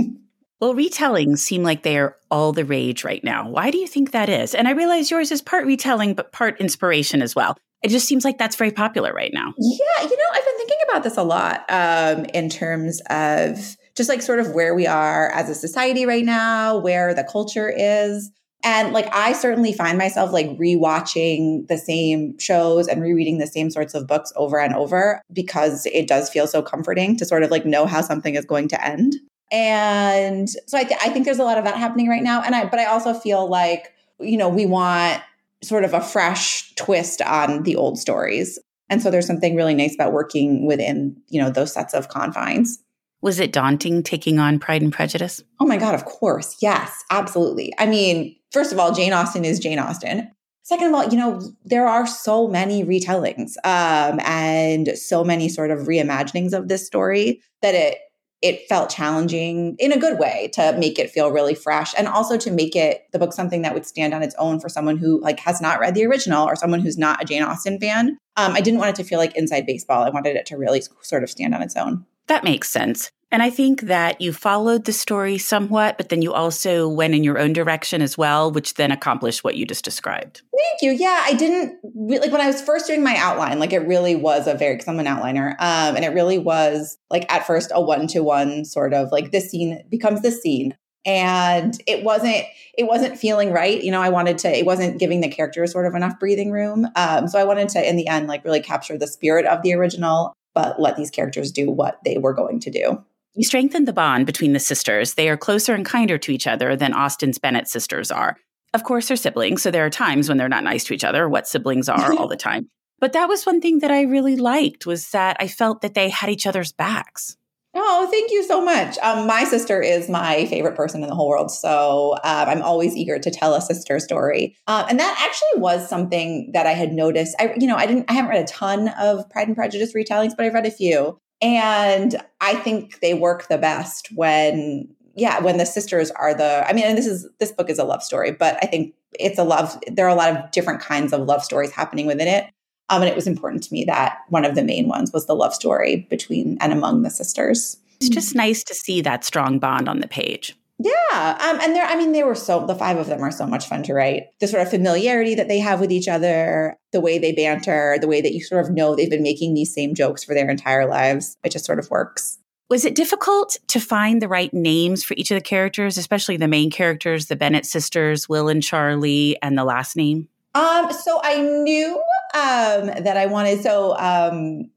well, 0.61 0.75
retellings 0.75 1.39
seem 1.39 1.63
like 1.63 1.83
they 1.83 1.99
are 1.99 2.17
all 2.31 2.53
the 2.53 2.65
rage 2.65 3.05
right 3.05 3.23
now. 3.23 3.49
Why 3.49 3.71
do 3.71 3.79
you 3.79 3.87
think 3.87 4.11
that 4.11 4.29
is? 4.29 4.55
And 4.55 4.67
I 4.67 4.73
realize 4.73 5.11
yours 5.11 5.31
is 5.31 5.43
part 5.43 5.67
retelling 5.67 6.15
but 6.15 6.33
part 6.33 6.61
inspiration 6.61 7.23
as 7.23 7.37
well. 7.37 7.57
It 7.83 7.89
just 7.89 8.09
seems 8.09 8.25
like 8.25 8.39
that's 8.39 8.57
very 8.57 8.73
popular 8.73 9.13
right 9.13 9.31
now. 9.33 9.55
Yeah, 9.57 10.03
you 10.03 10.17
know, 10.17 10.25
I've 10.33 10.45
been 10.45 10.57
thinking 10.57 10.79
about 10.89 11.05
this 11.05 11.17
a 11.17 11.23
lot 11.23 11.65
um, 11.69 12.25
in 12.35 12.49
terms 12.49 13.01
of 13.09 13.77
just 13.95 14.09
like 14.09 14.23
sort 14.23 14.41
of 14.41 14.53
where 14.53 14.75
we 14.75 14.87
are 14.87 15.31
as 15.33 15.49
a 15.49 15.55
society 15.55 16.07
right 16.07 16.25
now, 16.25 16.79
where 16.79 17.15
the 17.15 17.25
culture 17.25 17.69
is. 17.69 18.31
And 18.65 18.93
like, 18.93 19.09
I 19.15 19.33
certainly 19.33 19.73
find 19.73 19.97
myself 19.97 20.33
like 20.33 20.49
rewatching 20.59 21.69
the 21.69 21.79
same 21.79 22.37
shows 22.39 22.89
and 22.89 23.01
rereading 23.01 23.39
the 23.39 23.47
same 23.47 23.71
sorts 23.71 23.95
of 23.95 24.09
books 24.09 24.33
over 24.35 24.59
and 24.59 24.75
over 24.75 25.23
because 25.33 25.87
it 25.87 26.09
does 26.09 26.29
feel 26.29 26.49
so 26.49 26.61
comforting 26.63 27.17
to 27.19 27.25
sort 27.25 27.45
of 27.45 27.53
like 27.53 27.65
know 27.65 27.87
how 27.87 28.01
something 28.01 28.35
is 28.35 28.45
going 28.45 28.67
to 28.69 28.85
end. 28.85 29.15
And 29.53 30.49
so 30.49 30.77
I, 30.77 30.85
th- 30.85 31.01
I 31.03 31.09
think 31.11 31.25
there's 31.25 31.39
a 31.39 31.45
lot 31.45 31.59
of 31.59 31.65
that 31.65 31.77
happening 31.77 32.09
right 32.09 32.23
now. 32.23 32.43
And 32.43 32.55
I, 32.55 32.67
but 32.67 32.81
I 32.81 32.87
also 32.87 33.15
feel 33.15 33.49
like, 33.49 33.93
you 34.19 34.37
know, 34.37 34.49
we 34.49 34.67
want 34.67 35.23
sort 35.63 35.85
of 35.85 35.95
a 35.95 36.01
fresh 36.01 36.75
twist 36.75 37.23
on 37.23 37.63
the 37.65 37.77
old 37.77 37.99
stories. 37.99 38.59
And 38.89 39.03
so 39.03 39.11
there's 39.11 39.27
something 39.27 39.55
really 39.55 39.75
nice 39.75 39.95
about 39.95 40.13
working 40.13 40.67
within, 40.67 41.21
you 41.29 41.41
know, 41.41 41.51
those 41.51 41.73
sets 41.73 41.95
of 41.95 42.09
confines. 42.09 42.79
Was 43.21 43.41
it 43.41 43.53
daunting 43.53 44.03
taking 44.03 44.39
on 44.39 44.59
Pride 44.59 44.83
and 44.83 44.93
Prejudice? 44.93 45.43
Oh 45.61 45.67
my 45.67 45.77
God, 45.77 45.95
of 45.95 46.05
course. 46.05 46.57
Yes, 46.63 47.05
absolutely. 47.11 47.75
I 47.79 47.87
mean, 47.87 48.37
first 48.53 48.73
of 48.73 48.79
all, 48.79 48.95
Jane 48.95 49.13
Austen 49.13 49.45
is 49.45 49.59
Jane 49.59 49.79
Austen. 49.79 50.31
Second 50.63 50.89
of 50.89 50.95
all, 50.95 51.09
you 51.09 51.17
know, 51.17 51.41
there 51.65 51.87
are 51.87 52.07
so 52.07 52.47
many 52.47 52.85
retellings 52.85 53.57
um, 53.65 54.21
and 54.23 54.97
so 54.97 55.25
many 55.25 55.49
sort 55.49 55.71
of 55.71 55.81
reimaginings 55.81 56.53
of 56.53 56.69
this 56.69 56.87
story 56.87 57.43
that 57.63 57.75
it 57.75 57.99
it 58.41 58.69
felt 58.69 58.91
challenging 58.91 59.75
in 59.79 59.93
a 59.93 59.99
good 59.99 60.19
way 60.19 60.51
to 60.55 60.77
make 60.79 60.99
it 60.99 61.11
feel 61.11 61.31
really 61.31 61.55
fresh 61.55 61.93
and 61.99 62.07
also 62.07 62.37
to 62.37 62.51
make 62.51 62.77
it 62.77 63.07
the 63.13 63.19
book 63.19 63.33
something 63.33 63.63
that 63.63 63.75
would 63.75 63.87
stand 63.87 64.15
on 64.15 64.23
its 64.23 64.35
own 64.39 64.61
for 64.61 64.69
someone 64.69 64.97
who 64.97 65.21
like 65.21 65.41
has 65.41 65.61
not 65.61 65.81
read 65.81 65.95
the 65.95 66.05
original 66.05 66.47
or 66.47 66.55
someone 66.55 66.81
who's 66.81 66.99
not 66.99 67.23
a 67.23 67.25
Jane 67.25 67.43
Austen 67.43 67.81
fan. 67.81 68.17
Um, 68.37 68.53
I 68.53 68.61
didn't 68.61 68.79
want 68.79 68.91
it 68.91 69.03
to 69.03 69.09
feel 69.09 69.19
like 69.19 69.37
inside 69.37 69.67
baseball. 69.67 70.05
I 70.05 70.11
wanted 70.11 70.37
it 70.37 70.47
to 70.47 70.57
really 70.57 70.83
sort 71.03 71.25
of 71.25 71.31
stand 71.31 71.55
on 71.55 71.63
its 71.63 71.77
own. 71.77 72.07
That 72.29 72.45
makes 72.45 72.71
sense. 72.71 73.11
And 73.31 73.43
I 73.43 73.51
think 73.51 73.83
that 73.83 74.21
you 74.21 74.33
followed 74.33 74.87
the 74.87 74.93
story 74.93 75.37
somewhat, 75.37 75.99
but 75.99 76.09
then 76.09 76.23
you 76.23 76.33
also 76.33 76.89
went 76.89 77.15
in 77.15 77.23
your 77.23 77.39
own 77.39 77.53
direction 77.53 78.01
as 78.01 78.17
well, 78.17 78.51
which 78.51 78.75
then 78.75 78.91
accomplished 78.91 79.45
what 79.45 79.55
you 79.55 79.67
just 79.67 79.85
described. 79.85 80.41
Thank 80.57 80.83
you. 80.83 80.93
Yeah, 80.93 81.23
I 81.25 81.35
didn't 81.35 81.79
like 81.95 82.33
when 82.33 82.41
I 82.41 82.47
was 82.47 82.63
first 82.63 82.87
doing 82.87 83.03
my 83.03 83.17
outline, 83.17 83.59
like 83.59 83.73
it 83.73 83.87
really 83.87 84.17
was 84.17 84.47
a 84.47 84.55
very, 84.55 84.77
because 84.77 84.89
I'm 84.89 84.99
an 84.99 85.07
outliner, 85.07 85.51
um, 85.59 85.95
and 85.95 86.05
it 86.05 86.15
really 86.15 86.39
was 86.39 86.97
like 87.11 87.31
at 87.31 87.47
first 87.47 87.71
a 87.75 87.83
one 87.83 88.07
to 88.09 88.21
one 88.21 88.65
sort 88.65 88.95
of 88.95 89.13
like 89.13 89.31
this 89.31 89.51
scene 89.51 89.83
becomes 89.91 90.23
this 90.23 90.41
scene. 90.41 90.77
And 91.07 91.81
it 91.87 92.05
wasn't, 92.05 92.45
it 92.77 92.87
wasn't 92.87 93.19
feeling 93.19 93.51
right. 93.51 93.83
You 93.83 93.91
know, 93.91 94.03
I 94.03 94.11
wanted 94.11 94.37
to, 94.39 94.49
it 94.49 94.67
wasn't 94.67 94.99
giving 94.99 95.21
the 95.21 95.29
characters 95.29 95.73
sort 95.73 95.87
of 95.87 95.95
enough 95.95 96.19
breathing 96.19 96.51
room. 96.51 96.87
Um, 96.97 97.29
so 97.29 97.39
I 97.39 97.45
wanted 97.45 97.71
to, 97.71 97.89
in 97.89 97.97
the 97.97 98.09
end, 98.09 98.27
like 98.27 98.45
really 98.45 98.61
capture 98.61 98.99
the 98.99 99.07
spirit 99.07 99.47
of 99.47 99.63
the 99.63 99.73
original, 99.73 100.35
but 100.55 100.79
let 100.81 100.97
these 100.97 101.11
characters 101.11 101.51
do 101.51 101.71
what 101.71 101.99
they 102.05 102.19
were 102.19 102.35
going 102.35 102.61
to 102.61 102.71
do. 102.71 103.03
You 103.39 103.45
strengthened 103.45 103.87
the 103.87 103.93
bond 103.93 104.27
between 104.27 104.53
the 104.53 104.59
sisters. 104.59 105.15
They 105.15 105.29
are 105.29 105.37
closer 105.37 105.73
and 105.73 105.87
kinder 105.87 106.19
to 106.19 106.33
each 106.33 106.49
other 106.49 106.75
than 106.75 106.93
Austen's 106.93 107.39
Bennet 107.39 107.69
sisters 107.69 108.11
are. 108.11 108.37
Of 108.75 108.83
course, 108.83 109.07
they're 109.07 109.17
siblings, 109.17 109.63
so 109.63 109.71
there 109.71 109.87
are 109.87 109.91
times 109.91 110.29
when 110.29 110.39
they're 110.39 110.49
not 110.49 110.65
nice 110.65 110.83
to 110.87 110.93
each 110.93 111.05
other, 111.05 111.29
what 111.29 111.47
siblings 111.47 111.89
are 111.89 112.13
all 112.15 112.27
the 112.27 112.37
time. 112.51 112.69
But 112.99 113.13
that 113.13 113.29
was 113.29 113.47
one 113.47 113.61
thing 113.61 113.79
that 113.79 113.93
I 113.93 114.03
really 114.03 114.35
liked 114.35 114.87
was 114.87 115.11
that 115.11 115.37
I 115.39 115.47
felt 115.47 115.83
that 115.83 115.95
they 115.95 116.09
had 116.09 116.31
each 116.31 116.49
other's 116.49 116.73
backs. 116.73 117.37
Oh, 117.77 118.09
thank 118.11 118.33
you 118.33 118.43
so 118.43 118.61
much. 118.61 118.99
Um, 118.99 119.29
my 119.29 119.45
sister 119.45 119.81
is 119.81 120.09
my 120.09 120.47
favorite 120.47 120.75
person 120.75 121.05
in 121.05 121.09
the 121.09 121.15
whole 121.15 121.29
world. 121.29 121.53
So 121.53 122.15
um, 122.25 122.49
I'm 122.49 122.63
always 122.63 122.97
eager 122.97 123.21
to 123.21 123.31
tell 123.31 123.55
a 123.55 123.61
sister 123.61 124.01
story. 124.01 124.57
Uh, 124.67 124.85
and 124.91 124.99
that 124.99 125.17
actually 125.25 125.63
was 125.63 125.89
something 125.89 126.51
that 126.55 126.67
I 126.67 126.73
had 126.73 126.93
noticed. 126.93 127.37
I, 127.39 127.55
you 127.57 127.69
know, 127.69 127.77
I 127.77 127.87
didn't, 127.87 128.07
I 128.11 128.15
haven't 128.15 128.31
read 128.31 128.43
a 128.43 128.49
ton 128.49 128.89
of 128.99 129.31
Pride 129.31 129.47
and 129.47 129.57
Prejudice 129.57 129.93
retellings, 129.95 130.33
but 130.37 130.45
I've 130.45 130.55
read 130.55 130.67
a 130.67 130.73
few. 130.73 131.21
And 131.41 132.21
I 132.41 132.55
think 132.55 133.01
they 133.01 133.15
work 133.15 133.49
the 133.49 133.59
best 133.59 134.09
when, 134.15 134.89
yeah, 135.15 135.41
when 135.41 135.59
the 135.59 135.67
sisters 135.67 136.11
are 136.13 136.35
the, 136.35 136.69
I 136.69 136.73
mean, 136.73 136.85
and 136.85 136.99
this 136.99 137.07
is, 137.07 137.29
this 137.39 137.53
book 137.53 137.71
is 137.71 137.79
a 137.79 137.85
love 137.85 138.03
story, 138.03 138.33
but 138.33 138.59
I 138.63 138.67
think 138.67 138.95
it's 139.19 139.39
a 139.39 139.45
love, 139.45 139.79
there 139.87 140.07
are 140.07 140.11
a 140.11 140.15
lot 140.15 140.35
of 140.35 140.51
different 140.51 140.81
kinds 140.81 141.13
of 141.13 141.21
love 141.23 141.45
stories 141.45 141.71
happening 141.71 142.07
within 142.07 142.29
it. 142.29 142.47
Um, 142.89 143.03
and 143.03 143.11
it 143.11 143.15
was 143.15 143.27
important 143.27 143.63
to 143.65 143.73
me 143.73 143.85
that 143.85 144.19
one 144.29 144.45
of 144.45 144.55
the 144.55 144.65
main 144.65 144.89
ones 144.89 145.13
was 145.13 145.27
the 145.27 145.35
love 145.35 145.55
story 145.55 146.07
between 146.11 146.57
and 146.61 146.73
among 146.73 147.03
the 147.03 147.11
sisters. 147.11 147.77
It's 148.01 148.09
just 148.09 148.35
nice 148.35 148.65
to 148.65 148.75
see 148.75 149.01
that 149.03 149.25
strong 149.25 149.59
bond 149.59 149.89
on 149.89 150.01
the 150.01 150.09
page. 150.09 150.58
Yeah. 150.79 151.39
Um, 151.41 151.61
and 151.61 151.75
they're, 151.75 151.85
I 151.85 151.97
mean, 151.97 152.13
they 152.13 152.23
were 152.23 152.37
so, 152.37 152.65
the 152.65 152.75
five 152.75 152.99
of 152.99 153.07
them 153.09 153.23
are 153.23 153.33
so 153.33 153.47
much 153.47 153.67
fun 153.67 153.83
to 153.85 153.95
write. 153.95 154.25
The 154.41 154.47
sort 154.47 154.63
of 154.63 154.71
familiarity 154.71 155.35
that 155.35 155.49
they 155.49 155.59
have 155.59 155.81
with 155.81 155.91
each 155.91 156.07
other, 156.07 156.77
the 156.93 157.01
way 157.01 157.19
they 157.19 157.33
banter, 157.33 157.99
the 158.01 158.07
way 158.07 158.21
that 158.21 158.33
you 158.33 158.43
sort 158.43 158.65
of 158.65 158.71
know 158.71 158.95
they've 158.95 159.11
been 159.11 159.23
making 159.23 159.55
these 159.55 159.75
same 159.75 159.95
jokes 159.95 160.23
for 160.23 160.35
their 160.35 160.49
entire 160.49 160.87
lives. 160.87 161.37
It 161.43 161.51
just 161.51 161.65
sort 161.65 161.81
of 161.81 161.91
works. 161.91 162.39
Was 162.71 162.85
it 162.85 162.95
difficult 162.95 163.57
to 163.69 163.81
find 163.81 164.21
the 164.21 164.29
right 164.29 164.53
names 164.53 165.03
for 165.03 165.15
each 165.15 165.31
of 165.31 165.37
the 165.37 165.41
characters, 165.41 165.97
especially 165.97 166.37
the 166.37 166.47
main 166.47 166.71
characters, 166.71 167.27
the 167.27 167.35
Bennet 167.35 167.65
sisters, 167.65 168.29
Will 168.29 168.49
and 168.49 168.63
Charlie, 168.63 169.37
and 169.43 169.57
the 169.57 169.65
last 169.65 169.97
name? 169.97 170.29
Um, 170.55 170.93
so 170.93 171.21
I 171.23 171.41
knew 171.41 171.95
um, 172.35 172.87
that 173.05 173.17
I 173.17 173.27
wanted, 173.27 173.63
so 173.63 173.97
um, 173.97 174.71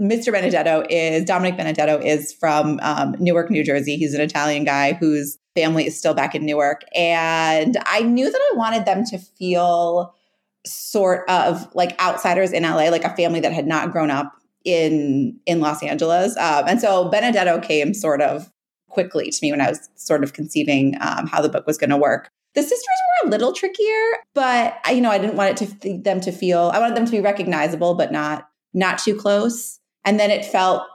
Mr. 0.00 0.30
Benedetto 0.30 0.84
is 0.90 1.24
Dominic 1.24 1.56
Benedetto 1.56 1.98
is 1.98 2.32
from 2.32 2.78
um, 2.82 3.16
Newark, 3.18 3.50
New 3.50 3.64
Jersey. 3.64 3.96
He's 3.96 4.12
an 4.12 4.20
Italian 4.20 4.64
guy 4.64 4.92
whose 4.92 5.38
family 5.54 5.86
is 5.86 5.98
still 5.98 6.12
back 6.12 6.34
in 6.34 6.44
Newark. 6.44 6.82
And 6.94 7.78
I 7.86 8.02
knew 8.02 8.30
that 8.30 8.50
I 8.52 8.56
wanted 8.56 8.84
them 8.84 9.04
to 9.06 9.18
feel 9.18 10.14
sort 10.66 11.28
of 11.30 11.74
like 11.74 11.98
outsiders 12.00 12.52
in 12.52 12.62
LA, 12.62 12.88
like 12.88 13.04
a 13.04 13.16
family 13.16 13.40
that 13.40 13.52
had 13.52 13.66
not 13.66 13.92
grown 13.92 14.10
up 14.10 14.32
in 14.64 15.38
in 15.46 15.60
Los 15.60 15.82
Angeles. 15.82 16.36
Um, 16.36 16.64
and 16.66 16.80
so 16.80 17.08
Benedetto 17.08 17.60
came 17.60 17.94
sort 17.94 18.20
of 18.20 18.52
quickly 18.88 19.30
to 19.30 19.38
me 19.42 19.52
when 19.52 19.60
I 19.60 19.68
was 19.68 19.88
sort 19.94 20.24
of 20.24 20.32
conceiving 20.32 20.96
um, 21.00 21.26
how 21.26 21.40
the 21.40 21.48
book 21.48 21.66
was 21.66 21.78
going 21.78 21.90
to 21.90 21.96
work. 21.96 22.28
The 22.54 22.62
sisters 22.62 22.80
were 23.22 23.28
a 23.28 23.30
little 23.30 23.52
trickier, 23.52 24.02
but 24.34 24.78
I, 24.84 24.92
you 24.92 25.00
know, 25.00 25.10
I 25.10 25.18
didn't 25.18 25.36
want 25.36 25.60
it 25.60 25.80
to 25.80 25.98
them 25.98 26.20
to 26.22 26.32
feel. 26.32 26.70
I 26.74 26.80
wanted 26.80 26.96
them 26.96 27.04
to 27.06 27.12
be 27.12 27.20
recognizable, 27.20 27.94
but 27.94 28.10
not 28.10 28.48
not 28.74 28.98
too 28.98 29.14
close. 29.14 29.75
And 30.06 30.18
then 30.18 30.30
it 30.30 30.44
felt 30.44 30.86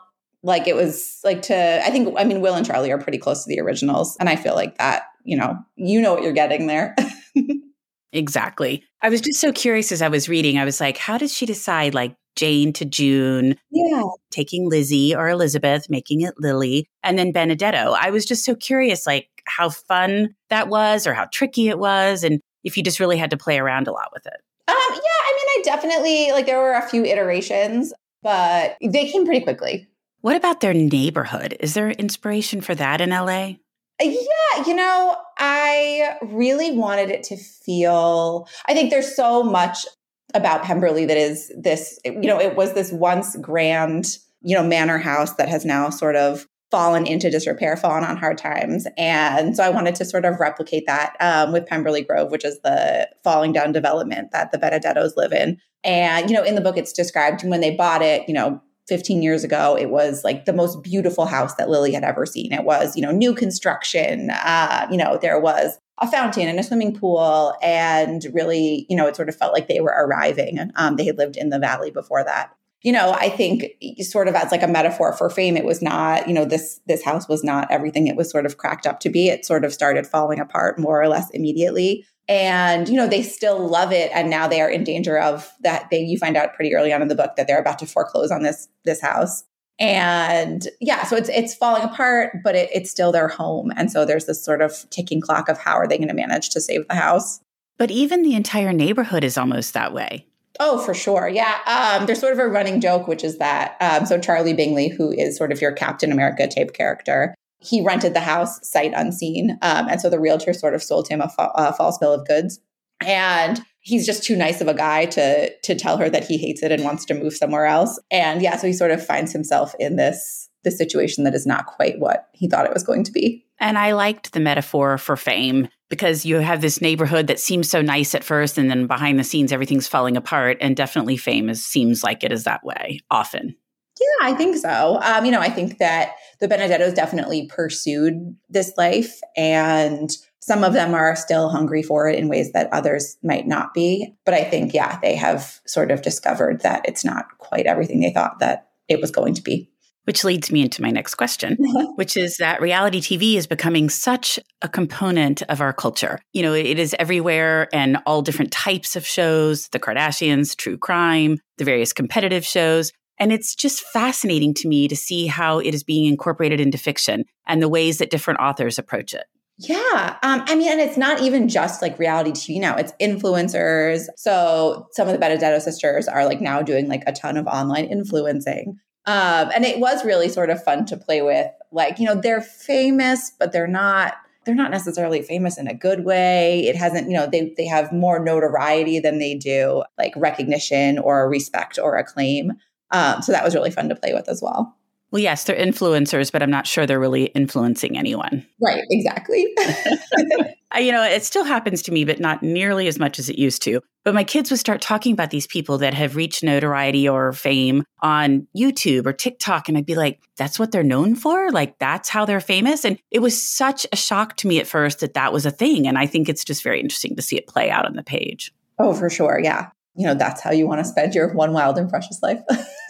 like 0.43 0.67
it 0.67 0.75
was 0.75 1.19
like 1.23 1.43
to, 1.43 1.85
I 1.85 1.91
think, 1.91 2.15
I 2.17 2.23
mean, 2.23 2.41
Will 2.41 2.55
and 2.55 2.65
Charlie 2.65 2.91
are 2.91 2.97
pretty 2.97 3.17
close 3.17 3.43
to 3.43 3.49
the 3.49 3.59
originals. 3.59 4.17
And 4.19 4.27
I 4.29 4.35
feel 4.35 4.55
like 4.55 4.77
that, 4.77 5.03
you 5.23 5.37
know, 5.37 5.57
you 5.75 6.01
know 6.01 6.13
what 6.13 6.23
you're 6.23 6.31
getting 6.31 6.65
there. 6.65 6.95
exactly. 8.13 8.83
I 9.01 9.09
was 9.09 9.21
just 9.21 9.39
so 9.39 9.51
curious 9.51 9.91
as 9.91 10.01
I 10.01 10.07
was 10.07 10.27
reading. 10.27 10.57
I 10.57 10.65
was 10.65 10.81
like, 10.81 10.97
how 10.97 11.17
does 11.17 11.33
she 11.33 11.45
decide 11.45 11.93
like 11.93 12.15
Jane 12.35 12.73
to 12.73 12.85
June? 12.85 13.55
Yeah. 13.69 14.03
Taking 14.31 14.67
Lizzie 14.67 15.15
or 15.15 15.29
Elizabeth, 15.29 15.89
making 15.89 16.21
it 16.21 16.33
Lily, 16.37 16.87
and 17.03 17.19
then 17.19 17.31
Benedetto. 17.31 17.93
I 17.99 18.09
was 18.09 18.25
just 18.25 18.43
so 18.43 18.55
curious, 18.55 19.05
like 19.05 19.27
how 19.45 19.69
fun 19.69 20.33
that 20.49 20.69
was 20.69 21.05
or 21.05 21.13
how 21.13 21.27
tricky 21.31 21.67
it 21.67 21.77
was. 21.77 22.23
And 22.23 22.39
if 22.63 22.77
you 22.77 22.83
just 22.83 22.99
really 22.99 23.17
had 23.17 23.31
to 23.31 23.37
play 23.37 23.59
around 23.59 23.87
a 23.87 23.91
lot 23.91 24.09
with 24.13 24.25
it. 24.25 24.39
Um, 24.67 24.75
yeah, 24.77 24.95
I 24.95 25.33
mean, 25.35 25.47
I 25.49 25.61
definitely 25.63 26.31
like 26.31 26.45
there 26.45 26.59
were 26.59 26.73
a 26.73 26.87
few 26.87 27.03
iterations, 27.03 27.93
but 28.23 28.77
they 28.81 29.09
came 29.09 29.25
pretty 29.25 29.41
quickly. 29.41 29.87
What 30.21 30.35
about 30.35 30.61
their 30.61 30.73
neighborhood? 30.73 31.57
Is 31.59 31.73
there 31.73 31.89
inspiration 31.91 32.61
for 32.61 32.75
that 32.75 33.01
in 33.01 33.09
LA? 33.09 33.55
Uh, 34.01 34.05
yeah, 34.05 34.65
you 34.65 34.75
know, 34.75 35.17
I 35.37 36.17
really 36.21 36.71
wanted 36.71 37.09
it 37.09 37.23
to 37.23 37.37
feel, 37.37 38.47
I 38.67 38.73
think 38.73 38.91
there's 38.91 39.15
so 39.15 39.43
much 39.43 39.85
about 40.33 40.63
Pemberley 40.63 41.05
that 41.05 41.17
is 41.17 41.51
this, 41.57 41.99
you 42.05 42.21
know, 42.21 42.39
it 42.39 42.55
was 42.55 42.73
this 42.73 42.91
once 42.91 43.35
grand, 43.37 44.17
you 44.41 44.55
know, 44.55 44.63
manor 44.63 44.97
house 44.97 45.33
that 45.35 45.49
has 45.49 45.65
now 45.65 45.89
sort 45.89 46.15
of 46.15 46.47
fallen 46.71 47.05
into 47.05 47.29
disrepair, 47.29 47.75
fallen 47.75 48.03
on 48.03 48.17
hard 48.17 48.37
times. 48.37 48.87
And 48.97 49.55
so 49.55 49.63
I 49.63 49.69
wanted 49.69 49.93
to 49.95 50.05
sort 50.05 50.25
of 50.25 50.39
replicate 50.39 50.85
that 50.87 51.15
um, 51.19 51.51
with 51.51 51.67
Pemberley 51.67 52.01
Grove, 52.01 52.31
which 52.31 52.45
is 52.45 52.59
the 52.61 53.09
falling 53.23 53.51
down 53.51 53.73
development 53.73 54.31
that 54.31 54.51
the 54.51 54.57
Benedettos 54.57 55.17
live 55.17 55.33
in. 55.33 55.59
And, 55.83 56.29
you 56.29 56.35
know, 56.35 56.43
in 56.43 56.55
the 56.55 56.61
book, 56.61 56.77
it's 56.77 56.93
described 56.93 57.43
when 57.43 57.59
they 57.59 57.75
bought 57.75 58.01
it, 58.01 58.27
you 58.27 58.33
know, 58.33 58.61
15 58.87 59.21
years 59.21 59.43
ago, 59.43 59.77
it 59.77 59.89
was 59.89 60.23
like 60.23 60.45
the 60.45 60.53
most 60.53 60.81
beautiful 60.81 61.25
house 61.25 61.55
that 61.55 61.69
Lily 61.69 61.93
had 61.93 62.03
ever 62.03 62.25
seen. 62.25 62.51
It 62.51 62.63
was, 62.63 62.95
you 62.95 63.01
know, 63.01 63.11
new 63.11 63.33
construction. 63.33 64.31
Uh, 64.31 64.87
you 64.89 64.97
know, 64.97 65.17
there 65.21 65.39
was 65.39 65.77
a 65.99 66.09
fountain 66.09 66.47
and 66.47 66.59
a 66.59 66.63
swimming 66.63 66.93
pool. 66.93 67.55
And 67.61 68.25
really, 68.33 68.85
you 68.89 68.95
know, 68.95 69.07
it 69.07 69.15
sort 69.15 69.29
of 69.29 69.35
felt 69.35 69.53
like 69.53 69.67
they 69.67 69.81
were 69.81 69.95
arriving. 69.95 70.71
Um, 70.75 70.95
they 70.95 71.05
had 71.05 71.17
lived 71.17 71.37
in 71.37 71.49
the 71.49 71.59
valley 71.59 71.91
before 71.91 72.23
that 72.23 72.51
you 72.83 72.91
know, 72.91 73.11
I 73.11 73.29
think 73.29 73.65
sort 74.00 74.27
of 74.27 74.35
as 74.35 74.51
like 74.51 74.63
a 74.63 74.67
metaphor 74.67 75.13
for 75.13 75.29
fame, 75.29 75.55
it 75.55 75.65
was 75.65 75.81
not, 75.81 76.27
you 76.27 76.33
know, 76.33 76.45
this 76.45 76.79
this 76.88 77.03
house 77.03 77.29
was 77.29 77.43
not 77.43 77.69
everything 77.69 78.07
it 78.07 78.15
was 78.15 78.29
sort 78.29 78.45
of 78.45 78.57
cracked 78.57 78.88
up 78.88 79.00
to 79.01 79.09
be. 79.09 79.29
It 79.29 79.45
sort 79.45 79.63
of 79.63 79.73
started 79.73 80.07
falling 80.07 80.39
apart 80.39 80.79
more 80.79 81.01
or 81.01 81.07
less 81.07 81.29
immediately. 81.31 82.05
And, 82.27 82.88
you 82.89 82.95
know, 82.95 83.07
they 83.07 83.21
still 83.21 83.67
love 83.67 83.91
it. 83.91 84.09
And 84.13 84.29
now 84.29 84.47
they 84.47 84.61
are 84.61 84.69
in 84.69 84.83
danger 84.83 85.19
of 85.19 85.51
that 85.61 85.89
they 85.91 86.00
you 86.00 86.17
find 86.17 86.35
out 86.35 86.55
pretty 86.55 86.73
early 86.73 86.91
on 86.91 87.01
in 87.01 87.07
the 87.07 87.15
book 87.15 87.35
that 87.35 87.45
they're 87.45 87.59
about 87.59 87.79
to 87.79 87.85
foreclose 87.85 88.31
on 88.31 88.41
this 88.41 88.67
this 88.83 89.01
house. 89.01 89.43
And 89.79 90.67
yeah, 90.79 91.03
so 91.05 91.15
it's 91.15 91.29
it's 91.29 91.53
falling 91.53 91.83
apart, 91.83 92.38
but 92.43 92.55
it, 92.55 92.69
it's 92.73 92.89
still 92.89 93.11
their 93.11 93.27
home. 93.27 93.71
And 93.75 93.91
so 93.91 94.05
there's 94.05 94.25
this 94.25 94.43
sort 94.43 94.61
of 94.61 94.89
ticking 94.89 95.21
clock 95.21 95.50
of 95.50 95.59
how 95.59 95.75
are 95.75 95.88
they 95.88 95.97
going 95.97 96.07
to 96.07 96.13
manage 96.15 96.50
to 96.50 96.61
save 96.61 96.88
the 96.88 96.95
house. 96.95 97.41
But 97.77 97.91
even 97.91 98.23
the 98.23 98.35
entire 98.35 98.73
neighborhood 98.73 99.23
is 99.23 99.38
almost 99.38 99.73
that 99.73 99.93
way. 99.93 100.27
Oh, 100.60 100.79
for 100.79 100.93
sure. 100.93 101.27
Yeah. 101.27 101.58
Um, 101.65 102.05
there's 102.05 102.20
sort 102.20 102.34
of 102.34 102.39
a 102.39 102.48
running 102.48 102.81
joke, 102.81 103.08
which 103.08 103.24
is 103.24 103.38
that 103.38 103.77
um, 103.79 104.05
so 104.05 104.20
Charlie 104.20 104.53
Bingley, 104.53 104.89
who 104.89 105.12
is 105.12 105.38
sort 105.38 105.51
of 105.51 105.62
your 105.62 105.72
Captain 105.72 106.12
America 106.12 106.48
type 106.48 106.74
character, 106.74 107.34
he 107.60 107.81
rented 107.81 108.13
the 108.13 108.20
house 108.20 108.60
sight 108.67 108.91
unseen. 108.96 109.58
Um, 109.62 109.88
and 109.88 110.01
so 110.01 110.10
the 110.10 110.20
realtor 110.20 110.53
sort 110.53 110.74
of 110.74 110.84
sold 110.84 111.08
him 111.08 111.22
a, 111.22 111.29
fa- 111.29 111.51
a 111.55 111.74
false 111.74 111.98
bill 111.98 112.13
of 112.13 112.27
goods. 112.27 112.60
And 113.03 113.62
he's 113.79 114.05
just 114.05 114.24
too 114.24 114.36
nice 114.36 114.62
of 114.62 114.67
a 114.67 114.74
guy 114.74 115.05
to 115.05 115.58
to 115.60 115.75
tell 115.75 115.98
her 115.98 116.10
that 116.10 116.25
he 116.25 116.38
hates 116.38 116.62
it 116.62 116.72
and 116.72 116.84
wants 116.84 117.05
to 117.05 117.13
move 117.15 117.34
somewhere 117.34 117.65
else. 117.65 118.00
And 118.12 118.41
yeah, 118.41 118.58
so 118.58 118.67
he 118.67 118.74
sort 118.74 118.91
of 118.91 119.03
finds 119.03 119.31
himself 119.31 119.74
in 119.79 119.96
this 119.96 120.50
this 120.63 120.77
situation 120.77 121.23
that 121.23 121.35
is 121.35 121.45
not 121.45 121.65
quite 121.65 121.99
what 121.99 122.27
he 122.33 122.47
thought 122.47 122.65
it 122.65 122.73
was 122.73 122.83
going 122.83 123.03
to 123.03 123.11
be. 123.11 123.45
And 123.59 123.77
I 123.77 123.93
liked 123.93 124.33
the 124.33 124.39
metaphor 124.39 124.97
for 124.97 125.15
fame 125.15 125.67
because 125.89 126.25
you 126.25 126.37
have 126.37 126.61
this 126.61 126.81
neighborhood 126.81 127.27
that 127.27 127.39
seems 127.39 127.69
so 127.69 127.81
nice 127.81 128.15
at 128.15 128.23
first, 128.23 128.57
and 128.57 128.69
then 128.69 128.87
behind 128.87 129.19
the 129.19 129.23
scenes, 129.23 129.51
everything's 129.51 129.87
falling 129.87 130.17
apart. 130.17 130.57
And 130.61 130.75
definitely, 130.75 131.17
fame 131.17 131.49
is, 131.49 131.63
seems 131.63 132.03
like 132.03 132.23
it 132.23 132.31
is 132.31 132.45
that 132.45 132.63
way 132.63 133.01
often. 133.11 133.55
Yeah, 133.99 134.27
I 134.27 134.33
think 134.33 134.57
so. 134.57 134.99
Um, 135.03 135.25
you 135.25 135.31
know, 135.31 135.41
I 135.41 135.49
think 135.49 135.77
that 135.77 136.13
the 136.39 136.47
Benedettos 136.47 136.95
definitely 136.95 137.47
pursued 137.47 138.35
this 138.49 138.73
life, 138.77 139.19
and 139.37 140.09
some 140.39 140.63
of 140.63 140.73
them 140.73 140.95
are 140.95 141.15
still 141.15 141.49
hungry 141.49 141.83
for 141.83 142.09
it 142.09 142.17
in 142.17 142.29
ways 142.29 142.51
that 142.53 142.71
others 142.73 143.17
might 143.21 143.45
not 143.45 143.73
be. 143.75 144.15
But 144.25 144.33
I 144.33 144.43
think, 144.43 144.73
yeah, 144.73 144.97
they 145.01 145.15
have 145.15 145.59
sort 145.67 145.91
of 145.91 146.01
discovered 146.01 146.61
that 146.61 146.81
it's 146.85 147.05
not 147.05 147.25
quite 147.37 147.67
everything 147.67 147.99
they 147.99 148.11
thought 148.11 148.39
that 148.39 148.69
it 148.87 148.99
was 148.99 149.11
going 149.11 149.35
to 149.35 149.43
be. 149.43 149.70
Which 150.05 150.24
leads 150.24 150.51
me 150.51 150.63
into 150.63 150.81
my 150.81 150.89
next 150.89 151.15
question, 151.15 151.58
which 151.96 152.17
is 152.17 152.38
that 152.38 152.62
reality 152.62 153.01
TV 153.01 153.36
is 153.36 153.46
becoming 153.46 153.89
such 153.89 154.39
a 154.62 154.67
component 154.67 155.43
of 155.43 155.62
our 155.62 155.74
culture. 155.74 156.20
You 156.34 156.41
know, 156.41 156.53
it 156.53 156.79
is 156.79 156.96
everywhere 156.98 157.67
and 157.72 157.98
all 158.05 158.22
different 158.22 158.51
types 158.51 158.96
of 158.96 159.05
shows 159.05 159.67
the 159.70 159.79
Kardashians, 159.79 160.55
true 160.55 160.77
crime, 160.77 161.38
the 161.58 161.65
various 161.65 161.93
competitive 161.93 162.46
shows. 162.46 162.91
And 163.20 163.31
it's 163.31 163.53
just 163.53 163.84
fascinating 163.84 164.55
to 164.55 164.67
me 164.67 164.88
to 164.88 164.96
see 164.96 165.27
how 165.27 165.60
it 165.60 165.75
is 165.75 165.84
being 165.84 166.05
incorporated 166.05 166.60
into 166.60 166.79
fiction 166.79 167.25
and 167.46 167.62
the 167.62 167.70
ways 167.70 168.00
that 168.00 168.10
different 168.10 168.39
authors 168.39 168.79
approach 168.79 169.13
it. 169.13 169.25
Yeah. 169.60 170.17
Um, 170.24 170.43
I 170.48 170.55
mean, 170.55 170.72
and 170.72 170.81
it's 170.81 170.98
not 170.98 171.22
even 171.22 171.48
just 171.48 171.84
like 171.84 172.00
reality 172.00 172.31
TV 172.31 172.60
now, 172.60 172.75
it's 172.75 172.93
influencers. 173.00 174.05
So 174.17 174.88
some 174.93 175.08
of 175.08 175.13
the 175.13 175.20
Benedetto 175.20 175.60
sisters 175.60 176.08
are 176.08 176.25
like 176.25 176.41
now 176.41 176.63
doing 176.63 176.88
like 176.88 177.03
a 177.05 177.12
ton 177.12 177.38
of 177.38 177.46
online 177.46 177.86
influencing. 177.86 178.79
Um, 179.05 179.50
and 179.53 179.65
it 179.65 179.79
was 179.79 180.05
really 180.05 180.29
sort 180.29 180.50
of 180.50 180.63
fun 180.63 180.86
to 180.88 180.98
play 180.98 181.22
with. 181.22 181.48
Like, 181.72 182.00
you 182.00 182.05
know, 182.05 182.15
they're 182.15 182.41
famous, 182.41 183.31
but 183.39 183.51
they're 183.51 183.67
not 183.67 184.15
they're 184.43 184.55
not 184.55 184.72
necessarily 184.72 185.22
famous 185.22 185.58
in 185.58 185.67
a 185.67 185.74
good 185.74 186.03
way. 186.03 186.65
It 186.67 186.75
hasn't, 186.75 187.08
you 187.08 187.15
know, 187.15 187.27
they 187.27 187.53
they 187.58 187.65
have 187.67 187.91
more 187.91 188.20
notoriety 188.20 189.00
than 189.00 189.20
they 189.20 189.36
do 189.36 189.84
like 189.98 190.13
recognition 190.15 191.00
or 191.00 191.29
respect 191.29 191.77
or 191.77 191.98
acclaim. 191.98 192.53
Um, 192.91 193.22
so 193.22 193.31
that 193.31 193.43
was 193.43 193.55
really 193.55 193.72
fun 193.72 193.89
to 193.89 193.96
play 193.96 194.13
with 194.13 194.27
as 194.27 194.41
well. 194.41 194.75
Well, 195.12 195.22
yes, 195.22 195.43
they're 195.43 195.58
influencers, 195.58 196.31
but 196.31 196.41
I'm 196.41 196.50
not 196.50 196.65
sure 196.65 196.86
they're 196.86 197.00
really 197.00 197.25
influencing 197.25 197.98
anyone. 197.98 198.46
Right, 198.62 198.81
exactly. 198.89 199.46
you 200.79 200.91
know, 200.91 201.03
it 201.03 201.24
still 201.24 201.43
happens 201.43 201.81
to 201.84 201.91
me, 201.91 202.05
but 202.05 202.20
not 202.20 202.41
nearly 202.41 202.88
as 202.88 202.98
much 202.98 203.20
as 203.20 203.29
it 203.29 203.38
used 203.38 203.62
to. 203.63 203.81
But 204.03 204.15
my 204.15 204.24
kids 204.24 204.50
would 204.50 204.60
start 204.60 204.81
talking 204.81 205.13
about 205.13 205.29
these 205.29 205.48
people 205.48 205.77
that 205.79 205.93
have 205.93 206.15
reached 206.15 206.43
notoriety 206.43 207.08
or 207.08 207.34
fame 207.34 207.84
on 208.01 208.48
YouTube 208.58 209.05
or 209.05 209.13
TikTok. 209.13 209.70
And 209.70 209.77
I'd 209.77 209.86
be 209.86 209.96
like, 209.96 210.20
that's 210.38 210.58
what 210.58 210.72
they're 210.72 210.84
known 210.84 211.15
for? 211.15 211.51
Like, 211.51 211.77
that's 211.77 212.10
how 212.10 212.25
they're 212.25 212.39
famous? 212.39 212.84
And 212.84 212.98
it 213.12 213.20
was 213.20 213.41
such 213.41 213.86
a 213.91 213.96
shock 213.96 214.38
to 214.38 214.48
me 214.48 214.60
at 214.60 214.67
first 214.67 215.01
that 215.01 215.13
that 215.13 215.31
was 215.31 215.46
a 215.46 215.51
thing. 215.51 215.88
And 215.88 215.98
I 215.98 216.08
think 216.08 216.29
it's 216.29 216.43
just 216.43 216.63
very 216.63 216.79
interesting 216.79 217.15
to 217.15 217.22
see 217.22 217.38
it 217.38 217.48
play 217.48 217.70
out 217.70 217.86
on 217.86 217.96
the 217.96 218.03
page. 218.03 218.51
Oh, 218.79 218.93
for 218.93 219.10
sure. 219.10 219.39
Yeah 219.41 219.70
you 219.95 220.05
know, 220.05 220.13
that's 220.13 220.41
how 220.41 220.51
you 220.51 220.67
want 220.67 220.79
to 220.79 220.86
spend 220.86 221.13
your 221.13 221.33
one 221.33 221.51
wild 221.53 221.77
and 221.77 221.89
precious 221.89 222.21
life. 222.24 222.39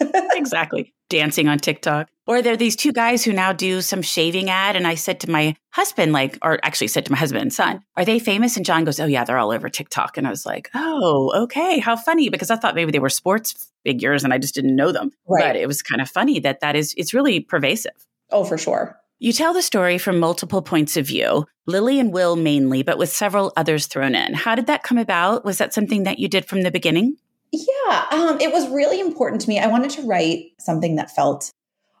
exactly. 0.32 0.94
Dancing 1.08 1.48
on 1.48 1.58
TikTok. 1.58 2.08
Or 2.26 2.40
there 2.40 2.52
are 2.52 2.56
these 2.56 2.76
two 2.76 2.92
guys 2.92 3.24
who 3.24 3.32
now 3.32 3.52
do 3.52 3.80
some 3.80 4.02
shaving 4.02 4.48
ad. 4.48 4.76
And 4.76 4.86
I 4.86 4.94
said 4.94 5.18
to 5.20 5.30
my 5.30 5.56
husband, 5.70 6.12
like, 6.12 6.38
or 6.42 6.60
actually 6.62 6.86
said 6.86 7.04
to 7.06 7.12
my 7.12 7.18
husband 7.18 7.42
and 7.42 7.52
son, 7.52 7.82
are 7.96 8.04
they 8.04 8.18
famous? 8.18 8.56
And 8.56 8.64
John 8.64 8.84
goes, 8.84 9.00
oh, 9.00 9.06
yeah, 9.06 9.24
they're 9.24 9.38
all 9.38 9.50
over 9.50 9.68
TikTok. 9.68 10.16
And 10.16 10.26
I 10.26 10.30
was 10.30 10.46
like, 10.46 10.70
oh, 10.74 11.32
okay. 11.44 11.80
How 11.80 11.96
funny. 11.96 12.28
Because 12.28 12.50
I 12.50 12.56
thought 12.56 12.76
maybe 12.76 12.92
they 12.92 13.00
were 13.00 13.10
sports 13.10 13.68
figures 13.84 14.22
and 14.22 14.32
I 14.32 14.38
just 14.38 14.54
didn't 14.54 14.76
know 14.76 14.92
them. 14.92 15.10
Right. 15.26 15.44
But 15.44 15.56
it 15.56 15.66
was 15.66 15.82
kind 15.82 16.00
of 16.00 16.08
funny 16.08 16.38
that 16.40 16.60
that 16.60 16.76
is, 16.76 16.94
it's 16.96 17.12
really 17.12 17.40
pervasive. 17.40 17.92
Oh, 18.30 18.44
for 18.44 18.56
sure. 18.56 18.96
You 19.22 19.32
tell 19.32 19.54
the 19.54 19.62
story 19.62 19.98
from 19.98 20.18
multiple 20.18 20.62
points 20.62 20.96
of 20.96 21.06
view, 21.06 21.46
Lily 21.64 22.00
and 22.00 22.12
Will 22.12 22.34
mainly, 22.34 22.82
but 22.82 22.98
with 22.98 23.08
several 23.08 23.52
others 23.56 23.86
thrown 23.86 24.16
in. 24.16 24.34
How 24.34 24.56
did 24.56 24.66
that 24.66 24.82
come 24.82 24.98
about? 24.98 25.44
Was 25.44 25.58
that 25.58 25.72
something 25.72 26.02
that 26.02 26.18
you 26.18 26.26
did 26.26 26.44
from 26.44 26.62
the 26.62 26.72
beginning? 26.72 27.14
Yeah, 27.52 28.06
um, 28.10 28.40
it 28.40 28.52
was 28.52 28.68
really 28.68 28.98
important 28.98 29.40
to 29.42 29.48
me. 29.48 29.60
I 29.60 29.68
wanted 29.68 29.90
to 29.90 30.02
write 30.02 30.46
something 30.58 30.96
that 30.96 31.14
felt 31.14 31.52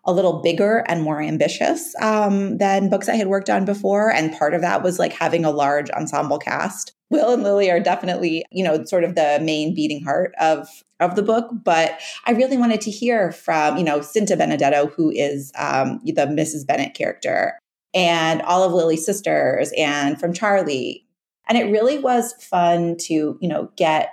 a 0.04 0.12
little 0.12 0.40
bigger 0.40 0.84
and 0.88 1.02
more 1.02 1.20
ambitious 1.20 1.94
um, 2.00 2.58
than 2.58 2.90
books 2.90 3.08
I 3.08 3.14
had 3.14 3.28
worked 3.28 3.48
on 3.48 3.64
before. 3.64 4.10
And 4.10 4.36
part 4.36 4.54
of 4.54 4.60
that 4.60 4.82
was 4.82 4.98
like 4.98 5.12
having 5.12 5.44
a 5.44 5.50
large 5.50 5.90
ensemble 5.90 6.38
cast. 6.38 6.92
Will 7.10 7.32
and 7.32 7.42
Lily 7.42 7.70
are 7.70 7.78
definitely, 7.78 8.44
you 8.50 8.64
know, 8.64 8.84
sort 8.84 9.04
of 9.04 9.14
the 9.14 9.38
main 9.42 9.74
beating 9.74 10.02
heart 10.02 10.34
of 10.40 10.68
of 10.98 11.14
the 11.14 11.22
book. 11.22 11.50
But 11.52 12.00
I 12.24 12.32
really 12.32 12.56
wanted 12.56 12.80
to 12.82 12.90
hear 12.90 13.32
from, 13.32 13.76
you 13.76 13.84
know, 13.84 14.00
Cinta 14.00 14.36
Benedetto, 14.36 14.86
who 14.86 15.10
is 15.10 15.52
um, 15.56 16.00
the 16.04 16.26
Mrs. 16.26 16.66
Bennett 16.66 16.94
character, 16.94 17.58
and 17.92 18.40
all 18.42 18.64
of 18.64 18.72
Lily's 18.72 19.04
sisters, 19.04 19.72
and 19.76 20.18
from 20.18 20.32
Charlie. 20.32 21.04
And 21.48 21.58
it 21.58 21.70
really 21.70 21.98
was 21.98 22.32
fun 22.40 22.96
to, 23.00 23.36
you 23.40 23.48
know, 23.48 23.70
get 23.76 24.08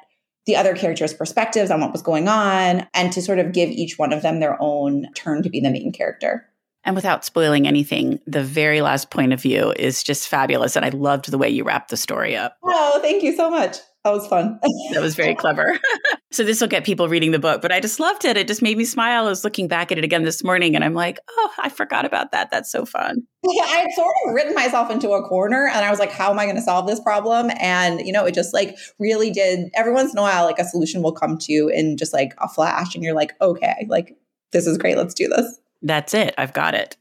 the 0.49 0.55
other 0.55 0.75
characters' 0.75 1.13
perspectives 1.13 1.69
on 1.69 1.79
what 1.79 1.91
was 1.91 2.01
going 2.01 2.27
on 2.27 2.87
and 2.95 3.13
to 3.13 3.21
sort 3.21 3.37
of 3.37 3.53
give 3.53 3.69
each 3.69 3.99
one 3.99 4.11
of 4.11 4.23
them 4.23 4.39
their 4.39 4.57
own 4.59 5.05
turn 5.13 5.43
to 5.43 5.49
be 5.49 5.59
the 5.59 5.69
main 5.69 5.91
character. 5.91 6.49
And 6.83 6.95
without 6.95 7.23
spoiling 7.23 7.67
anything, 7.67 8.19
the 8.25 8.43
very 8.43 8.81
last 8.81 9.11
point 9.11 9.31
of 9.31 9.39
view 9.39 9.73
is 9.77 10.01
just 10.01 10.27
fabulous. 10.27 10.75
And 10.75 10.83
I 10.83 10.89
loved 10.89 11.29
the 11.29 11.37
way 11.37 11.49
you 11.49 11.63
wrapped 11.63 11.91
the 11.91 11.97
story 11.97 12.35
up. 12.35 12.57
Oh, 12.63 12.99
thank 13.03 13.21
you 13.21 13.35
so 13.35 13.51
much. 13.51 13.77
That 14.05 14.13
was 14.13 14.27
fun. 14.27 14.59
that 14.93 15.01
was 15.01 15.15
very 15.15 15.35
clever. 15.35 15.77
so 16.31 16.43
this 16.43 16.61
will 16.61 16.69
get 16.69 16.85
people 16.85 17.09
reading 17.09 17.31
the 17.31 17.39
book, 17.39 17.61
but 17.61 17.71
I 17.71 17.81
just 17.81 17.99
loved 17.99 18.23
it. 18.23 18.37
It 18.37 18.47
just 18.47 18.61
made 18.61 18.77
me 18.77 18.85
smile. 18.85 19.25
I 19.25 19.29
was 19.29 19.43
looking 19.43 19.67
back 19.67 19.91
at 19.91 19.97
it 19.97 20.05
again 20.05 20.23
this 20.23 20.41
morning 20.41 20.73
and 20.75 20.85
I'm 20.85 20.93
like, 20.93 21.19
oh, 21.29 21.51
I 21.57 21.67
forgot 21.67 22.05
about 22.05 22.31
that. 22.31 22.49
That's 22.49 22.71
so 22.71 22.85
fun. 22.85 23.23
Yeah, 23.43 23.63
I 23.67 23.79
had 23.79 23.91
sort 23.91 24.15
of 24.25 24.33
written 24.33 24.55
myself 24.55 24.89
into 24.89 25.11
a 25.11 25.21
corner 25.27 25.67
and 25.67 25.83
I 25.83 25.89
was 25.89 25.99
like, 25.99 26.11
how 26.11 26.31
am 26.31 26.39
I 26.39 26.45
going 26.45 26.55
to 26.55 26.61
solve 26.61 26.87
this 26.87 27.01
problem? 27.01 27.51
And, 27.59 27.99
you 28.05 28.13
know, 28.13 28.25
it 28.25 28.33
just 28.33 28.53
like 28.53 28.77
really 28.99 29.31
did 29.31 29.69
every 29.73 29.91
once 29.91 30.13
in 30.13 30.17
a 30.17 30.21
while, 30.21 30.45
like 30.45 30.59
a 30.59 30.65
solution 30.65 31.01
will 31.01 31.11
come 31.11 31.37
to 31.37 31.51
you 31.51 31.67
in 31.67 31.97
just 31.97 32.13
like 32.13 32.33
a 32.37 32.47
flash 32.47 32.95
and 32.95 33.03
you're 33.03 33.15
like, 33.15 33.33
okay, 33.41 33.85
like 33.89 34.15
this 34.53 34.65
is 34.65 34.77
great. 34.77 34.95
Let's 34.95 35.13
do 35.13 35.27
this. 35.27 35.59
That's 35.81 36.13
it. 36.13 36.33
I've 36.37 36.53
got 36.53 36.73
it. 36.73 36.95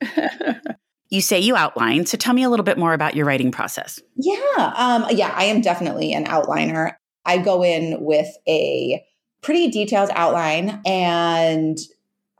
You 1.10 1.20
say 1.20 1.38
you 1.38 1.56
outline. 1.56 2.06
So 2.06 2.16
tell 2.18 2.34
me 2.34 2.42
a 2.42 2.50
little 2.50 2.64
bit 2.64 2.78
more 2.78 2.92
about 2.92 3.14
your 3.14 3.26
writing 3.26 3.50
process. 3.50 4.00
Yeah. 4.16 4.72
Um, 4.76 5.06
yeah, 5.10 5.32
I 5.34 5.44
am 5.44 5.60
definitely 5.60 6.12
an 6.12 6.26
outliner. 6.26 6.94
I 7.24 7.38
go 7.38 7.62
in 7.62 8.02
with 8.02 8.28
a 8.46 9.04
pretty 9.42 9.70
detailed 9.70 10.10
outline 10.14 10.80
and 10.86 11.78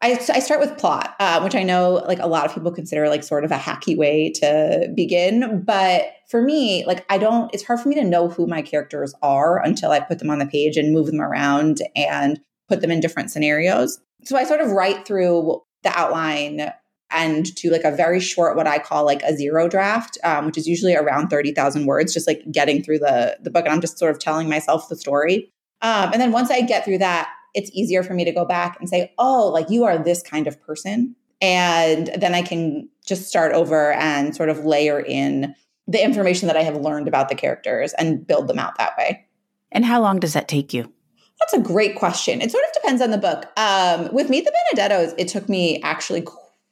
I, 0.00 0.12
I 0.12 0.38
start 0.38 0.60
with 0.60 0.78
plot, 0.78 1.16
uh, 1.18 1.40
which 1.40 1.54
I 1.54 1.62
know 1.62 2.04
like 2.06 2.20
a 2.20 2.26
lot 2.26 2.46
of 2.46 2.54
people 2.54 2.70
consider 2.70 3.08
like 3.08 3.25
sort 3.25 3.44
of 3.44 3.50
a 3.50 3.56
hacky 3.56 3.96
way 3.96 4.30
to 4.37 4.92
begin. 4.94 5.62
But 5.64 6.12
for 6.28 6.40
me, 6.40 6.84
like 6.87 7.04
I 7.10 7.18
don't, 7.18 7.52
it's 7.52 7.64
hard 7.64 7.80
for 7.80 7.88
me 7.88 7.96
to 7.96 8.04
know 8.04 8.28
who 8.28 8.46
my 8.46 8.62
characters 8.62 9.14
are 9.22 9.62
until 9.62 9.90
I 9.90 10.00
put 10.00 10.20
them 10.20 10.30
on 10.30 10.38
the 10.38 10.46
page 10.46 10.76
and 10.76 10.92
move 10.92 11.06
them 11.06 11.20
around 11.20 11.82
and 11.96 12.40
put 12.68 12.80
them 12.80 12.90
in 12.90 13.00
different 13.00 13.30
scenarios. 13.30 13.98
So 14.25 14.37
I 14.37 14.44
sort 14.44 14.60
of 14.60 14.70
write 14.70 15.06
through 15.06 15.62
the 15.82 15.98
outline 15.98 16.72
and 17.11 17.57
to 17.57 17.71
like 17.71 17.85
a 17.85 17.91
very 17.91 18.21
short 18.21 18.57
what 18.57 18.67
i 18.67 18.79
call 18.79 19.05
like 19.05 19.23
a 19.23 19.37
zero 19.37 19.69
draft 19.69 20.19
um, 20.25 20.47
which 20.47 20.59
is 20.59 20.67
usually 20.67 20.95
around 20.95 21.29
30000 21.29 21.87
words 21.87 22.12
just 22.12 22.27
like 22.27 22.43
getting 22.50 22.83
through 22.83 22.99
the 22.99 23.37
the 23.43 23.50
book 23.50 23.65
and 23.65 23.73
i'm 23.73 23.81
just 23.81 23.99
sort 23.99 24.11
of 24.11 24.19
telling 24.19 24.49
myself 24.49 24.88
the 24.88 24.97
story 24.97 25.50
um, 25.83 26.11
and 26.12 26.21
then 26.21 26.33
once 26.33 26.50
i 26.50 26.61
get 26.61 26.85
through 26.85 26.99
that 26.99 27.29
it's 27.55 27.71
easier 27.73 28.03
for 28.03 28.15
me 28.15 28.25
to 28.25 28.33
go 28.33 28.45
back 28.45 28.79
and 28.79 28.88
say 28.88 29.12
oh 29.19 29.49
like 29.49 29.71
you 29.71 29.85
are 29.85 29.99
this 29.99 30.23
kind 30.23 30.47
of 30.47 30.61
person 30.61 31.15
and 31.41 32.11
then 32.17 32.35
i 32.35 32.43
can 32.43 32.88
just 33.07 33.29
start 33.29 33.53
over 33.53 33.93
and 33.93 34.35
sort 34.37 34.49
of 34.49 34.65
layer 34.65 35.00
in 35.00 35.55
the 35.87 36.03
information 36.03 36.47
that 36.47 36.57
i 36.57 36.62
have 36.62 36.77
learned 36.77 37.09
about 37.09 37.29
the 37.29 37.35
characters 37.35 37.93
and 37.95 38.27
build 38.27 38.49
them 38.49 38.59
out 38.59 38.77
that 38.79 38.97
way 38.99 39.25
and 39.73 39.85
how 39.85 40.00
long 40.00 40.19
does 40.19 40.35
that 40.35 40.49
take 40.49 40.75
you 40.75 40.93
that's 41.41 41.53
a 41.53 41.61
great 41.61 41.97
question. 41.97 42.41
It 42.41 42.50
sort 42.50 42.65
of 42.65 42.73
depends 42.73 43.00
on 43.00 43.11
the 43.11 43.19
book. 43.19 43.47
Um, 43.57 44.12
with 44.12 44.29
Meet 44.29 44.45
the 44.45 44.53
Benedettos, 44.75 45.15
it 45.19 45.29
took 45.29 45.49
me 45.49 45.81
actually 45.83 46.23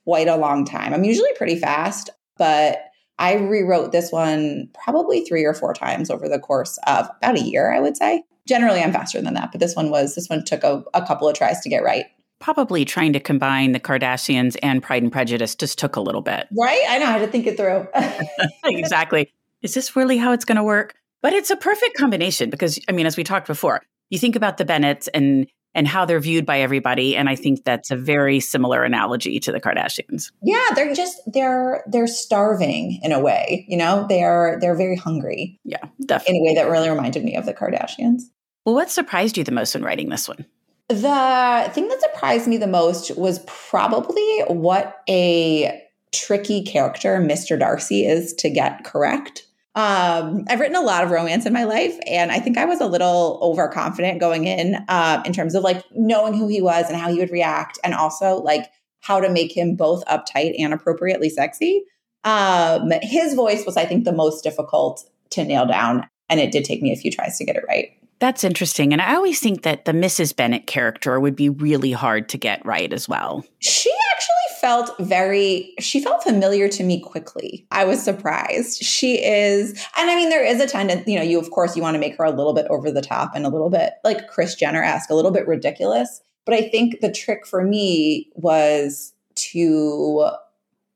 quite 0.07 0.29
a 0.29 0.37
long 0.37 0.65
time. 0.65 0.95
I'm 0.95 1.03
usually 1.03 1.33
pretty 1.37 1.59
fast, 1.59 2.11
but 2.39 2.79
I 3.19 3.35
rewrote 3.35 3.91
this 3.91 4.13
one 4.13 4.69
probably 4.73 5.25
three 5.25 5.45
or 5.45 5.53
four 5.53 5.75
times 5.75 6.11
over 6.11 6.29
the 6.29 6.39
course 6.39 6.79
of 6.87 7.11
about 7.21 7.37
a 7.37 7.43
year, 7.43 7.73
I 7.73 7.81
would 7.81 7.97
say. 7.97 8.23
Generally, 8.47 8.83
I'm 8.83 8.93
faster 8.93 9.21
than 9.21 9.35
that, 9.35 9.51
but 9.51 9.61
this 9.61 9.75
one 9.75 9.91
was, 9.91 10.15
this 10.15 10.29
one 10.29 10.45
took 10.45 10.63
a, 10.63 10.85
a 10.95 11.05
couple 11.05 11.29
of 11.29 11.35
tries 11.35 11.61
to 11.63 11.69
get 11.69 11.83
right. 11.83 12.07
Probably 12.39 12.85
trying 12.85 13.15
to 13.15 13.21
combine 13.21 13.73
the 13.73 13.81
Kardashians 13.81 14.57
and 14.63 14.81
Pride 14.81 15.03
and 15.03 15.11
Prejudice 15.11 15.57
just 15.57 15.77
took 15.77 15.97
a 15.97 16.01
little 16.01 16.23
bit. 16.23 16.47
Right? 16.57 16.85
I 16.89 16.99
know 16.99 17.07
how 17.07 17.19
to 17.19 17.27
think 17.27 17.49
it 17.49 17.57
through. 17.57 17.89
exactly. 18.65 19.33
Is 19.63 19.75
this 19.75 19.97
really 19.97 20.19
how 20.19 20.31
it's 20.31 20.45
going 20.45 20.57
to 20.57 20.63
work? 20.63 20.95
But 21.21 21.33
it's 21.33 21.51
a 21.51 21.57
perfect 21.57 21.97
combination 21.97 22.51
because, 22.51 22.79
I 22.89 22.93
mean, 22.93 23.07
as 23.07 23.17
we 23.17 23.25
talked 23.25 23.49
before, 23.49 23.83
you 24.11 24.19
think 24.21 24.37
about 24.37 24.59
the 24.59 24.65
Bennets 24.65 25.09
and 25.09 25.49
and 25.77 25.87
how 25.87 26.07
they're 26.07 26.19
viewed 26.19 26.47
by 26.47 26.59
everybody. 26.59 27.15
And 27.15 27.29
i 27.29 27.37
think 27.37 27.63
that's 27.63 27.93
a 27.93 27.97
very 27.97 28.41
similar 28.41 28.83
analogy 28.83 29.39
to 29.41 29.53
the 29.53 29.61
kardashians. 29.61 30.33
Yeah 30.43 30.67
they're 30.75 30.95
just 30.95 31.21
they're 31.27 31.85
they're 31.87 32.09
starving 32.09 32.99
in 33.03 33.13
a 33.13 33.21
way 33.21 33.65
you 33.69 33.77
know? 33.77 34.07
They're 34.09 34.59
they're 34.61 34.75
very 34.75 34.97
hungry 34.97 35.61
yeah 35.65 35.85
definitely 36.05 36.39
in 36.39 36.43
a 36.43 36.45
way 36.47 36.55
that 36.55 36.71
really 36.71 36.89
reminded 36.89 37.23
me 37.23 37.37
of 37.37 37.47
the 37.47 37.55
kardashians. 37.55 38.23
Well 38.65 38.75
what 38.75 38.91
surprised 38.91 39.37
you 39.39 39.45
the 39.45 39.53
most 39.53 39.75
when 39.75 39.85
writing 39.85 40.09
this 40.09 40.27
one? 40.27 40.45
The 40.89 41.71
thing 41.73 41.89
that 41.89 42.01
surprised 42.01 42.49
me 42.49 42.57
the 42.57 42.67
most 42.67 43.17
was 43.17 43.41
probably 43.47 44.41
what 44.49 45.03
a 45.09 45.83
tricky 46.15 46.63
character 46.63 47.19
mr 47.19 47.59
darcy 47.59 48.07
is 48.07 48.33
to 48.35 48.49
get 48.49 48.85
correct 48.85 49.46
um, 49.77 50.47
I've 50.49 50.59
written 50.59 50.75
a 50.75 50.81
lot 50.81 51.05
of 51.05 51.11
romance 51.11 51.45
in 51.45 51.53
my 51.53 51.65
life, 51.65 51.99
and 52.07 52.33
I 52.33 52.41
think 52.41 52.57
I 52.57 52.65
was 52.65 52.81
a 52.81 52.87
little 52.87 53.39
overconfident 53.43 54.21
going 54.21 54.47
in 54.47 54.77
uh, 54.89 55.23
in 55.27 55.35
terms 55.35 55.55
of 55.55 55.63
like 55.63 55.85
knowing 55.93 56.33
who 56.33 56.49
he 56.49 56.63
was 56.63 56.89
and 56.89 56.97
how 56.99 57.11
he 57.11 57.19
would 57.19 57.31
react, 57.31 57.79
and 57.85 57.93
also 57.93 58.37
like 58.37 58.71
how 59.01 59.21
to 59.21 59.29
make 59.29 59.55
him 59.55 59.77
both 59.77 60.03
uptight 60.07 60.55
and 60.59 60.73
appropriately 60.73 61.29
sexy. 61.29 61.85
Um, 62.25 62.91
his 63.03 63.35
voice 63.35 63.67
was, 63.67 63.77
I 63.77 63.85
think, 63.85 64.05
the 64.05 64.13
most 64.13 64.43
difficult 64.43 65.05
to 65.31 65.45
nail 65.45 65.67
down, 65.67 66.09
and 66.31 66.41
it 66.41 66.53
did 66.53 66.65
take 66.65 66.81
me 66.81 66.91
a 66.91 66.97
few 66.97 67.11
tries 67.11 67.37
to 67.37 67.45
get 67.45 67.57
it 67.57 67.65
right. 67.69 67.91
That's 68.19 68.45
interesting. 68.45 68.93
And 68.93 69.03
I 69.03 69.15
always 69.15 69.41
think 69.41 69.63
that 69.63 69.85
the 69.85 69.93
Mrs. 69.93 70.35
Bennet 70.35 70.67
character 70.67 71.21
would 71.21 71.37
be 71.37 71.51
really 71.51 71.93
hard 71.93 72.29
to 72.31 72.39
get 72.39 72.65
right 72.65 72.93
as 72.93 73.09
well. 73.09 73.45
She 73.59 73.93
actually 74.15 74.61
felt 74.61 74.97
very, 74.99 75.75
she 75.81 76.01
felt 76.01 76.23
familiar 76.23 76.69
to 76.71 76.83
me 76.83 77.01
quickly. 77.01 77.67
I 77.71 77.85
was 77.85 78.03
surprised. 78.03 78.83
She 78.83 79.23
is, 79.23 79.73
and 79.97 80.11
I 80.11 80.17
mean, 80.17 80.31
there 80.31 80.45
is 80.45 80.61
a 80.61 80.67
tendency, 80.67 81.13
you 81.13 81.19
know, 81.19 81.25
you, 81.25 81.39
of 81.39 81.51
course, 81.51 81.77
you 81.77 81.83
want 81.83 81.95
to 81.95 82.01
make 82.01 82.17
her 82.17 82.25
a 82.25 82.31
little 82.31 82.55
bit 82.55 82.67
over 82.71 82.91
the 82.91 83.03
top 83.03 83.33
and 83.35 83.45
a 83.45 83.51
little 83.51 83.71
bit 83.71 83.95
like 84.03 84.29
Kris 84.29 84.55
Jenner 84.55 84.83
esque, 84.83 85.11
a 85.11 85.15
little 85.15 85.31
bit 85.31 85.47
ridiculous. 85.47 86.23
But 86.47 86.55
I 86.55 86.69
think 86.69 87.01
the 87.01 87.13
trick 87.13 87.47
for 87.47 87.63
me 87.63 88.31
was 88.35 89.13
to, 89.35 90.31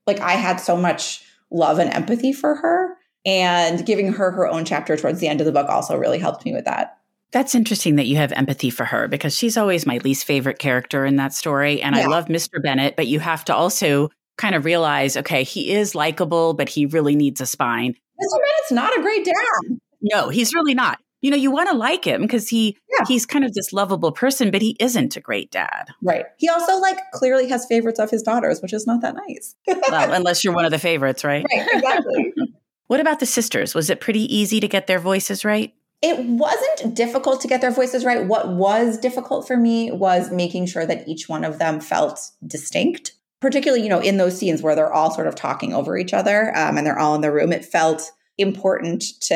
like, 0.06 0.20
I 0.20 0.32
had 0.32 0.56
so 0.56 0.76
much 0.76 1.22
love 1.50 1.78
and 1.78 1.92
empathy 1.92 2.32
for 2.32 2.54
her. 2.54 2.96
And 3.26 3.84
giving 3.84 4.14
her 4.14 4.30
her 4.30 4.48
own 4.48 4.64
chapter 4.64 4.96
towards 4.96 5.20
the 5.20 5.28
end 5.28 5.42
of 5.42 5.44
the 5.44 5.52
book 5.52 5.68
also 5.68 5.94
really 5.94 6.18
helped 6.18 6.46
me 6.46 6.54
with 6.54 6.64
that. 6.64 6.96
That's 7.32 7.54
interesting 7.54 7.96
that 7.96 8.06
you 8.06 8.16
have 8.16 8.32
empathy 8.32 8.70
for 8.70 8.84
her 8.84 9.06
because 9.06 9.36
she's 9.36 9.56
always 9.56 9.86
my 9.86 9.98
least 9.98 10.24
favorite 10.24 10.58
character 10.58 11.04
in 11.04 11.16
that 11.16 11.32
story. 11.32 11.80
And 11.80 11.94
yeah. 11.94 12.02
I 12.02 12.06
love 12.06 12.26
Mr. 12.26 12.62
Bennet, 12.62 12.96
but 12.96 13.06
you 13.06 13.20
have 13.20 13.44
to 13.46 13.54
also 13.54 14.10
kind 14.36 14.54
of 14.54 14.64
realize 14.64 15.16
okay, 15.16 15.44
he 15.44 15.72
is 15.72 15.94
likable, 15.94 16.54
but 16.54 16.68
he 16.68 16.86
really 16.86 17.14
needs 17.14 17.40
a 17.40 17.46
spine. 17.46 17.92
Mr. 17.92 18.38
Bennet's 18.38 18.72
not 18.72 18.98
a 18.98 19.02
great 19.02 19.24
dad. 19.24 19.78
No, 20.02 20.28
he's 20.28 20.54
really 20.54 20.74
not. 20.74 20.98
You 21.22 21.30
know, 21.30 21.36
you 21.36 21.50
want 21.50 21.68
to 21.68 21.76
like 21.76 22.04
him 22.04 22.22
because 22.22 22.48
he 22.48 22.78
yeah. 22.90 23.04
he's 23.06 23.26
kind 23.26 23.44
of 23.44 23.52
this 23.52 23.72
lovable 23.74 24.10
person, 24.10 24.50
but 24.50 24.62
he 24.62 24.76
isn't 24.80 25.16
a 25.16 25.20
great 25.20 25.50
dad. 25.50 25.88
Right. 26.02 26.24
He 26.38 26.48
also 26.48 26.78
like 26.78 26.98
clearly 27.12 27.48
has 27.50 27.66
favorites 27.66 28.00
of 28.00 28.10
his 28.10 28.22
daughters, 28.22 28.62
which 28.62 28.72
is 28.72 28.86
not 28.86 29.02
that 29.02 29.14
nice. 29.28 29.54
well, 29.66 30.12
unless 30.12 30.42
you're 30.42 30.54
one 30.54 30.64
of 30.64 30.70
the 30.70 30.78
favorites, 30.78 31.22
right? 31.22 31.44
Right, 31.54 31.68
exactly. 31.74 32.32
what 32.86 33.00
about 33.00 33.20
the 33.20 33.26
sisters? 33.26 33.74
Was 33.74 33.90
it 33.90 34.00
pretty 34.00 34.34
easy 34.34 34.60
to 34.60 34.68
get 34.68 34.86
their 34.86 34.98
voices 34.98 35.44
right? 35.44 35.74
It 36.02 36.24
wasn't 36.24 36.94
difficult 36.94 37.40
to 37.42 37.48
get 37.48 37.60
their 37.60 37.70
voices 37.70 38.04
right. 38.04 38.26
What 38.26 38.48
was 38.48 38.98
difficult 38.98 39.46
for 39.46 39.56
me 39.56 39.90
was 39.90 40.30
making 40.30 40.66
sure 40.66 40.86
that 40.86 41.06
each 41.06 41.28
one 41.28 41.44
of 41.44 41.58
them 41.58 41.80
felt 41.80 42.30
distinct, 42.46 43.12
particularly, 43.40 43.82
you 43.82 43.90
know, 43.90 44.00
in 44.00 44.16
those 44.16 44.38
scenes 44.38 44.62
where 44.62 44.74
they're 44.74 44.92
all 44.92 45.10
sort 45.10 45.26
of 45.26 45.34
talking 45.34 45.74
over 45.74 45.98
each 45.98 46.14
other 46.14 46.56
um, 46.56 46.78
and 46.78 46.86
they're 46.86 46.98
all 46.98 47.14
in 47.14 47.20
the 47.20 47.32
room. 47.32 47.52
It 47.52 47.64
felt 47.64 48.10
important 48.38 49.04
to 49.20 49.34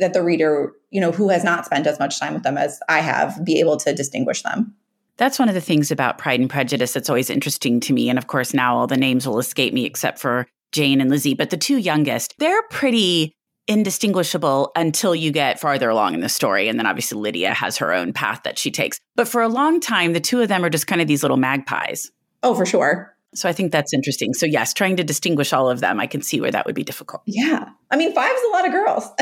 that 0.00 0.14
the 0.14 0.22
reader, 0.22 0.72
you 0.90 1.00
know, 1.00 1.12
who 1.12 1.28
has 1.28 1.44
not 1.44 1.66
spent 1.66 1.86
as 1.86 1.98
much 1.98 2.18
time 2.18 2.32
with 2.32 2.42
them 2.42 2.56
as 2.56 2.80
I 2.88 3.00
have, 3.00 3.44
be 3.44 3.60
able 3.60 3.76
to 3.78 3.94
distinguish 3.94 4.42
them. 4.42 4.74
That's 5.18 5.38
one 5.38 5.50
of 5.50 5.54
the 5.54 5.60
things 5.60 5.90
about 5.90 6.16
Pride 6.16 6.40
and 6.40 6.48
Prejudice 6.48 6.94
that's 6.94 7.10
always 7.10 7.28
interesting 7.28 7.80
to 7.80 7.92
me. 7.92 8.08
And 8.08 8.18
of 8.18 8.28
course, 8.28 8.54
now 8.54 8.76
all 8.76 8.86
the 8.86 8.96
names 8.96 9.28
will 9.28 9.38
escape 9.38 9.74
me 9.74 9.84
except 9.84 10.18
for 10.18 10.46
Jane 10.72 11.02
and 11.02 11.10
Lizzie. 11.10 11.34
But 11.34 11.50
the 11.50 11.58
two 11.58 11.76
youngest, 11.76 12.34
they're 12.38 12.62
pretty 12.70 13.36
indistinguishable 13.68 14.72
until 14.74 15.14
you 15.14 15.30
get 15.30 15.60
farther 15.60 15.88
along 15.88 16.14
in 16.14 16.20
the 16.20 16.28
story. 16.28 16.68
And 16.68 16.78
then 16.78 16.86
obviously 16.86 17.18
Lydia 17.18 17.54
has 17.54 17.76
her 17.78 17.92
own 17.92 18.12
path 18.12 18.42
that 18.44 18.58
she 18.58 18.70
takes. 18.70 18.98
But 19.14 19.28
for 19.28 19.40
a 19.40 19.48
long 19.48 19.80
time, 19.80 20.12
the 20.12 20.20
two 20.20 20.40
of 20.40 20.48
them 20.48 20.64
are 20.64 20.70
just 20.70 20.86
kind 20.86 21.00
of 21.00 21.06
these 21.06 21.22
little 21.22 21.36
magpies. 21.36 22.10
Oh, 22.42 22.54
for 22.54 22.66
sure. 22.66 23.16
So 23.34 23.48
I 23.48 23.52
think 23.52 23.72
that's 23.72 23.94
interesting. 23.94 24.34
So 24.34 24.46
yes, 24.46 24.74
trying 24.74 24.96
to 24.96 25.04
distinguish 25.04 25.52
all 25.52 25.70
of 25.70 25.80
them, 25.80 26.00
I 26.00 26.06
can 26.06 26.22
see 26.22 26.40
where 26.40 26.50
that 26.50 26.66
would 26.66 26.74
be 26.74 26.84
difficult. 26.84 27.22
Yeah. 27.26 27.68
I 27.90 27.96
mean, 27.96 28.12
five 28.14 28.34
is 28.34 28.42
a 28.42 28.52
lot 28.52 28.66
of 28.66 28.72
girls. 28.72 29.08